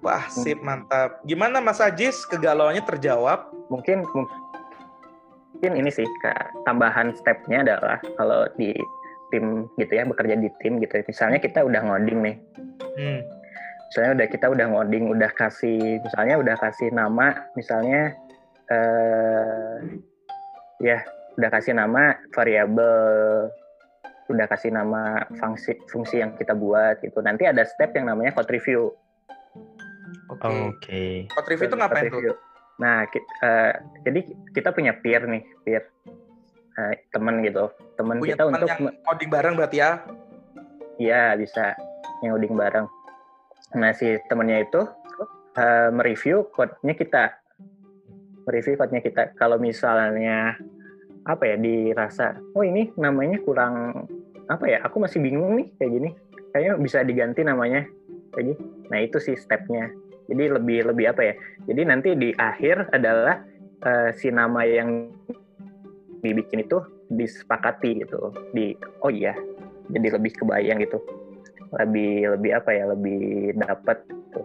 Wah, 0.00 0.24
sip, 0.32 0.58
mantap. 0.64 1.20
Gimana 1.28 1.60
Mas 1.60 1.78
Ajis? 1.78 2.24
Kegalauannya 2.24 2.80
terjawab? 2.88 3.52
Mungkin 3.68 4.02
mungkin 5.60 5.72
ini 5.76 5.92
sih 5.92 6.08
Kak, 6.24 6.64
tambahan 6.64 7.12
stepnya 7.20 7.60
adalah 7.60 8.00
kalau 8.16 8.48
di 8.56 8.72
tim 9.28 9.68
gitu 9.76 9.92
ya 9.92 10.08
bekerja 10.08 10.40
di 10.40 10.48
tim 10.64 10.80
gitu. 10.80 11.04
Misalnya 11.04 11.38
kita 11.38 11.62
udah 11.62 11.84
ngoding 11.84 12.18
nih. 12.24 12.36
Hmm. 12.96 13.20
Misalnya 13.92 14.10
udah 14.16 14.26
kita 14.32 14.46
udah 14.48 14.66
ngoding, 14.72 15.04
udah 15.12 15.30
kasih 15.36 16.00
misalnya 16.00 16.34
udah 16.40 16.56
kasih 16.56 16.88
nama 16.94 17.26
misalnya 17.58 18.14
eh 18.70 19.76
ya 20.80 21.04
udah 21.36 21.50
kasih 21.52 21.76
nama 21.76 22.16
variabel 22.32 23.50
udah 24.30 24.46
kasih 24.46 24.70
nama 24.70 25.26
fungsi 25.36 25.74
fungsi 25.90 26.22
yang 26.22 26.38
kita 26.38 26.54
buat 26.54 27.02
gitu. 27.02 27.18
Nanti 27.20 27.44
ada 27.50 27.66
step 27.66 27.90
yang 27.98 28.06
namanya 28.06 28.30
code 28.32 28.50
review. 28.54 28.94
Oke. 30.30 30.46
Oke. 30.46 31.02
Code 31.34 31.48
review 31.50 31.66
itu 31.66 31.76
ngapain 31.76 32.06
tuh? 32.06 32.38
Nah, 32.80 33.04
ki- 33.10 33.28
eh, 33.44 33.72
jadi 34.06 34.20
kita 34.56 34.72
punya 34.72 34.96
peer 34.96 35.26
nih, 35.28 35.42
peer 35.66 35.84
Eh, 36.80 36.94
teman 37.10 37.42
gitu, 37.42 37.68
teman 37.98 38.22
Punya 38.22 38.38
kita 38.38 38.42
teman 38.46 38.54
untuk 38.56 38.68
yang 38.70 38.82
coding 39.04 39.30
bareng 39.30 39.54
berarti 39.58 39.76
ya? 39.82 39.90
Iya 40.96 41.22
bisa 41.34 41.74
ngoding 42.22 42.54
bareng. 42.54 42.86
Nah 43.76 43.90
si 43.92 44.16
temennya 44.30 44.64
itu 44.64 44.80
eh, 45.58 45.88
mereview 45.90 46.46
code-nya 46.54 46.94
kita, 46.94 47.24
mereview 48.46 48.78
code-nya 48.78 49.02
kita. 49.02 49.22
Kalau 49.34 49.58
misalnya 49.58 50.56
apa 51.26 51.42
ya 51.44 51.56
dirasa, 51.58 52.38
oh 52.54 52.62
ini 52.64 52.94
namanya 52.96 53.42
kurang 53.42 54.06
apa 54.50 54.64
ya? 54.66 54.78
Aku 54.82 54.98
masih 54.98 55.22
bingung 55.22 55.54
nih 55.54 55.70
kayak 55.78 55.92
gini. 55.94 56.10
Kayaknya 56.50 56.72
bisa 56.82 56.98
diganti 57.06 57.40
namanya 57.46 57.86
kayak 58.34 58.44
gini. 58.50 58.56
Nah 58.90 58.98
itu 58.98 59.22
sih 59.22 59.38
stepnya. 59.38 59.94
Jadi 60.26 60.44
lebih 60.50 60.90
lebih 60.90 61.06
apa 61.14 61.22
ya? 61.22 61.34
Jadi 61.70 61.82
nanti 61.86 62.08
di 62.18 62.34
akhir 62.34 62.90
adalah 62.90 63.38
eh, 63.86 64.10
si 64.18 64.34
nama 64.34 64.66
yang 64.66 65.14
dibikin 66.20 66.66
itu 66.66 66.82
disepakati 67.06 68.02
gitu. 68.02 68.34
Di 68.50 68.74
oh 69.06 69.10
iya 69.14 69.38
jadi 69.90 70.18
lebih 70.18 70.32
kebayang 70.38 70.78
gitu 70.86 71.02
lebih 71.74 72.34
lebih 72.38 72.50
apa 72.58 72.70
ya 72.74 72.84
lebih 72.90 73.54
dapat 73.54 74.02
gitu. 74.10 74.42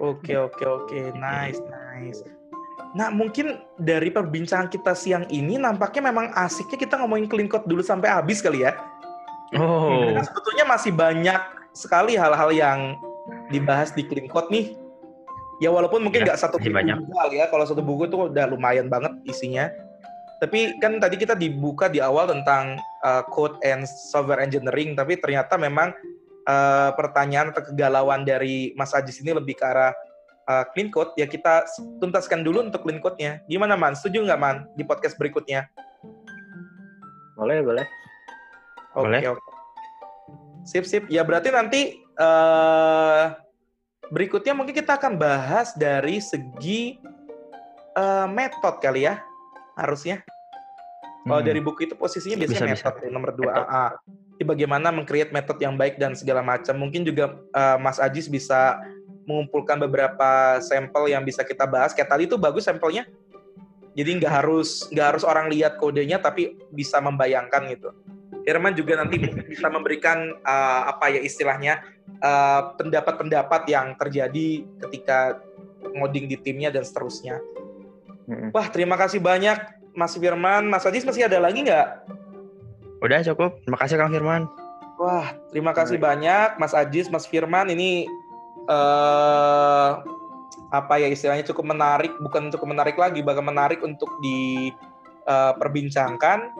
Oke, 0.00 0.36
oke, 0.36 0.64
oke. 0.64 1.00
Nice, 1.16 1.60
nice. 1.64 2.20
Nah, 2.94 3.10
mungkin 3.10 3.58
dari 3.74 4.14
perbincangan 4.14 4.70
kita 4.70 4.94
siang 4.94 5.26
ini 5.26 5.58
nampaknya 5.58 6.14
memang 6.14 6.30
asiknya 6.38 6.78
kita 6.78 6.94
ngomongin 7.02 7.26
clean 7.26 7.50
code 7.50 7.66
dulu 7.66 7.82
sampai 7.82 8.06
habis 8.06 8.38
kali 8.38 8.62
ya. 8.62 8.78
Oh, 9.58 10.14
Karena 10.14 10.22
sebetulnya 10.22 10.64
masih 10.66 10.92
banyak 10.94 11.40
sekali 11.74 12.14
hal-hal 12.14 12.54
yang 12.54 12.78
dibahas 13.50 13.90
di 13.90 14.06
clean 14.06 14.30
code 14.30 14.46
nih. 14.54 14.78
Ya 15.58 15.74
walaupun 15.74 16.06
mungkin 16.06 16.22
Ya, 16.22 16.34
nggak 16.34 16.38
satu 16.38 16.58
masih 16.58 16.70
buku 16.70 16.78
banyak. 16.78 16.96
kali 17.02 17.36
ya. 17.42 17.46
Kalau 17.50 17.64
satu 17.66 17.82
buku 17.82 18.06
tuh 18.06 18.30
udah 18.30 18.46
lumayan 18.46 18.86
banget 18.86 19.10
isinya. 19.26 19.70
Tapi 20.38 20.78
kan 20.78 20.98
tadi 21.02 21.18
kita 21.18 21.34
dibuka 21.34 21.90
di 21.90 21.98
awal 21.98 22.30
tentang 22.30 22.78
uh, 23.02 23.22
code 23.30 23.58
and 23.66 23.86
software 23.86 24.42
engineering, 24.42 24.94
tapi 24.94 25.18
ternyata 25.18 25.54
memang 25.58 25.94
uh, 26.46 26.90
pertanyaan 26.94 27.50
atau 27.54 27.70
kegalauan 27.70 28.22
dari 28.26 28.74
Mas 28.78 28.92
Ajis 28.92 29.18
ini 29.22 29.30
lebih 29.34 29.56
ke 29.58 29.64
arah 29.64 29.94
uh, 30.46 30.64
clean 30.72 30.88
code. 30.88 31.12
Ya 31.16 31.24
kita 31.24 31.64
tuntaskan 31.98 32.44
dulu 32.44 32.64
untuk 32.64 32.84
clean 32.84 32.98
code-nya. 32.98 33.40
Gimana 33.46 33.74
Man? 33.74 33.92
Setuju 33.94 34.24
nggak 34.24 34.40
Man 34.40 34.56
di 34.74 34.84
podcast 34.84 35.16
berikutnya? 35.16 35.68
boleh 37.34 37.66
boleh 37.66 37.82
Oke, 38.94 39.10
Boleh. 39.10 39.20
oke. 39.26 39.42
Sip, 40.62 40.86
sip. 40.86 41.02
Ya 41.10 41.26
berarti 41.26 41.50
nanti 41.50 41.98
eh 41.98 43.24
berikutnya 44.06 44.54
mungkin 44.54 44.70
kita 44.70 44.94
akan 44.94 45.18
bahas 45.18 45.74
dari 45.74 46.22
segi 46.22 47.02
eh, 47.94 48.26
metode 48.30 48.78
kali 48.78 49.06
ya, 49.06 49.18
harusnya. 49.74 50.22
Kalau 51.26 51.40
Hmm. 51.42 51.46
dari 51.46 51.58
buku 51.58 51.90
itu 51.90 51.98
posisinya 51.98 52.38
biasanya 52.38 52.70
Bisa, 52.70 52.78
bisa. 52.78 52.86
metode 52.86 53.10
nomor 53.10 53.30
2 53.34 53.50
Metode. 53.50 53.66
AA. 53.66 53.86
Jadi 54.34 54.44
bagaimana 54.44 54.88
mengcreate 54.90 55.32
metode 55.34 55.60
yang 55.62 55.74
baik 55.74 55.94
dan 55.98 56.14
segala 56.14 56.42
macam. 56.42 56.74
Mungkin 56.78 57.02
juga 57.02 57.34
eh, 57.50 57.76
Mas 57.82 57.98
Ajis 57.98 58.30
bisa 58.30 58.78
mengumpulkan 59.24 59.80
beberapa 59.80 60.60
sampel 60.60 61.12
yang 61.12 61.24
bisa 61.24 61.42
kita 61.44 61.64
bahas. 61.64 61.92
Kayak 61.96 62.12
tadi 62.12 62.24
tuh 62.28 62.38
bagus 62.40 62.64
sampelnya. 62.64 63.08
Jadi 63.94 64.10
nggak 64.18 64.32
harus 64.42 64.90
nggak 64.90 65.06
harus 65.14 65.24
orang 65.24 65.46
lihat 65.50 65.78
kodenya, 65.78 66.18
tapi 66.18 66.58
bisa 66.74 66.98
membayangkan 66.98 67.62
gitu. 67.70 67.90
Firman 68.44 68.76
juga 68.76 69.00
nanti 69.00 69.16
bisa 69.52 69.70
memberikan 69.70 70.34
eh, 70.42 70.82
apa 70.90 71.14
ya 71.14 71.20
istilahnya 71.22 71.80
eh, 72.20 72.60
pendapat-pendapat 72.76 73.62
yang 73.70 73.94
terjadi 73.96 74.66
ketika 74.86 75.40
ngoding 75.94 76.26
di 76.26 76.36
timnya 76.40 76.74
dan 76.74 76.82
seterusnya. 76.82 77.38
Mm-mm. 78.24 78.50
Wah 78.50 78.66
terima 78.72 78.96
kasih 78.96 79.20
banyak 79.20 79.56
Mas 79.94 80.16
Firman, 80.16 80.66
Mas 80.66 80.82
Ajis 80.88 81.06
masih 81.06 81.28
ada 81.28 81.38
lagi 81.38 81.62
nggak? 81.62 81.88
udah 83.04 83.20
cukup. 83.20 83.60
Terima 83.68 83.78
kasih 83.78 83.96
Kang 84.00 84.12
Firman. 84.16 84.42
Wah 84.96 85.36
terima 85.52 85.76
kasih 85.76 86.00
banyak 86.00 86.56
Mas 86.56 86.72
Ajis, 86.72 87.12
Mas 87.12 87.28
Firman 87.28 87.68
ini 87.68 88.08
eh 88.64 89.92
apa 90.74 90.98
ya 90.98 91.06
istilahnya 91.06 91.46
cukup 91.46 91.70
menarik, 91.70 92.10
bukan 92.18 92.50
cukup 92.50 92.74
menarik 92.74 92.98
lagi, 92.98 93.22
bahkan 93.22 93.46
menarik 93.46 93.78
untuk 93.86 94.10
diperbincangkan. 94.20 96.50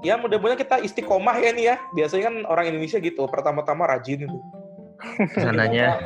ya 0.00 0.16
mudah-mudahan 0.16 0.56
kita 0.56 0.80
istiqomah 0.80 1.36
ya 1.38 1.52
nih 1.52 1.64
ya. 1.70 1.76
Biasanya 1.92 2.32
kan 2.32 2.48
orang 2.48 2.72
Indonesia 2.72 2.96
gitu, 2.98 3.28
pertama-tama 3.28 3.84
rajin 3.84 4.24
itu. 4.26 4.40
Sananya. 5.36 6.00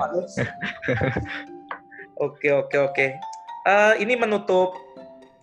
Oke 2.14 2.54
oke 2.54 2.78
oke. 2.78 3.06
Eh, 3.64 3.94
ini 3.98 4.14
menutup 4.14 4.78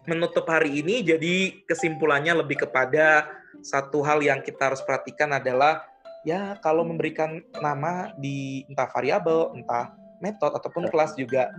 menutup 0.07 0.47
hari 0.47 0.79
ini. 0.79 1.03
Jadi 1.03 1.65
kesimpulannya 1.67 2.43
lebih 2.43 2.63
kepada 2.63 3.27
satu 3.59 3.99
hal 4.07 4.23
yang 4.23 4.39
kita 4.39 4.71
harus 4.71 4.79
perhatikan 4.83 5.35
adalah 5.35 5.83
ya 6.23 6.55
kalau 6.63 6.87
memberikan 6.87 7.43
nama 7.59 8.15
di 8.15 8.63
entah 8.71 8.87
variabel, 8.87 9.51
entah 9.57 9.91
metode 10.21 10.53
ataupun 10.55 10.87
kelas 10.87 11.17
juga 11.17 11.51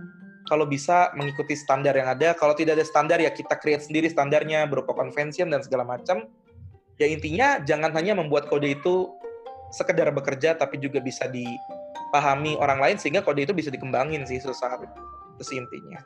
kalau 0.43 0.67
bisa 0.67 1.11
mengikuti 1.15 1.55
standar 1.55 1.95
yang 1.95 2.11
ada. 2.11 2.35
Kalau 2.35 2.51
tidak 2.51 2.79
ada 2.79 2.85
standar 2.87 3.19
ya 3.19 3.31
kita 3.31 3.55
create 3.59 3.83
sendiri 3.87 4.11
standarnya 4.11 4.67
berupa 4.67 4.91
convention 4.91 5.47
dan 5.51 5.63
segala 5.63 5.87
macam. 5.87 6.27
Ya 6.99 7.07
intinya 7.07 7.63
jangan 7.63 7.91
hanya 7.95 8.13
membuat 8.15 8.47
kode 8.51 8.75
itu 8.75 9.09
sekedar 9.73 10.11
bekerja 10.13 10.53
tapi 10.53 10.77
juga 10.77 11.01
bisa 11.01 11.25
dipahami 11.25 12.53
orang 12.59 12.77
lain 12.77 12.97
sehingga 13.01 13.25
kode 13.25 13.49
itu 13.49 13.53
bisa 13.55 13.73
dikembangin 13.73 14.21
sih 14.29 14.37
sesaat 14.37 14.83
itu 14.83 15.43
sih 15.43 15.57
intinya. 15.57 15.99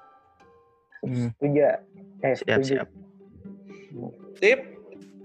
Hmm. 1.03 1.29
setuju 1.37 1.61
eh, 2.23 2.33
Siap, 2.39 2.59
siap. 2.63 2.87
Sip. 4.39 4.59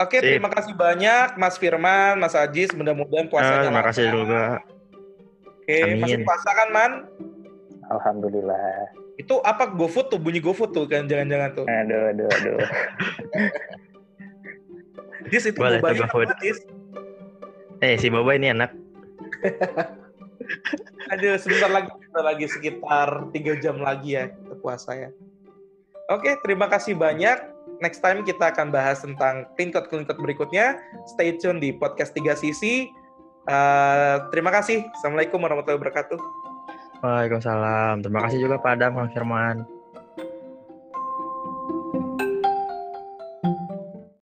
Oke, 0.01 0.19
Sip. 0.19 0.25
terima 0.25 0.49
kasih 0.49 0.73
banyak 0.75 1.37
Mas 1.37 1.57
Firman, 1.61 2.17
Mas 2.17 2.33
Ajis. 2.35 2.73
Mudah-mudahan 2.73 3.29
Ah, 3.29 3.31
puasanya 3.31 3.61
terima 3.69 3.85
kasih 3.85 4.05
lancar. 4.09 4.17
juga. 4.17 4.43
Oke, 5.73 5.89
Oke, 5.89 6.05
masih 6.05 6.21
puasa 6.29 6.51
kan, 6.53 6.69
Man? 6.69 6.93
Alhamdulillah. 7.89 8.93
Itu 9.17 9.41
apa 9.41 9.73
GoFood 9.73 10.13
tuh? 10.13 10.21
Bunyi 10.21 10.45
GoFood 10.45 10.77
tuh 10.77 10.85
kan 10.85 11.09
jangan-jangan 11.09 11.51
tuh. 11.57 11.65
Aduh, 11.65 12.13
aduh, 12.13 12.29
aduh. 12.29 12.61
Dis 15.33 15.49
itu 15.49 15.57
Boleh 15.57 15.81
bobanya 15.81 16.13
GoFood. 16.13 16.29
Eh 17.81 17.97
si 17.97 18.13
Boba 18.13 18.37
ini 18.37 18.53
enak. 18.53 18.83
Aduh, 21.13 21.35
sebentar 21.41 21.71
lagi, 21.73 21.89
sebentar 21.89 22.25
lagi 22.25 22.47
sekitar 22.47 23.09
tiga 23.33 23.53
jam 23.59 23.81
lagi 23.81 24.15
ya 24.15 24.29
kita 24.29 24.55
puasa 24.61 24.95
ya. 24.95 25.11
Oke, 26.13 26.37
terima 26.45 26.69
kasih 26.69 26.95
banyak. 26.95 27.49
Next 27.81 28.05
time 28.05 28.23
kita 28.23 28.53
akan 28.53 28.71
bahas 28.71 29.03
tentang 29.03 29.49
code 29.57 30.21
berikutnya. 30.21 30.79
Stay 31.11 31.35
tune 31.41 31.59
di 31.59 31.75
podcast 31.75 32.15
tiga 32.15 32.37
sisi. 32.37 32.93
Eh, 33.43 34.17
terima 34.31 34.55
kasih. 34.55 34.87
Assalamualaikum 34.95 35.43
warahmatullahi 35.43 35.79
wabarakatuh. 35.83 36.19
Waalaikumsalam. 37.03 38.07
Terima 38.07 38.21
kasih 38.23 38.39
juga 38.47 38.63
Pak 38.63 38.79
Adam, 38.79 38.95
Kang 38.95 39.11
Firman. 39.11 39.82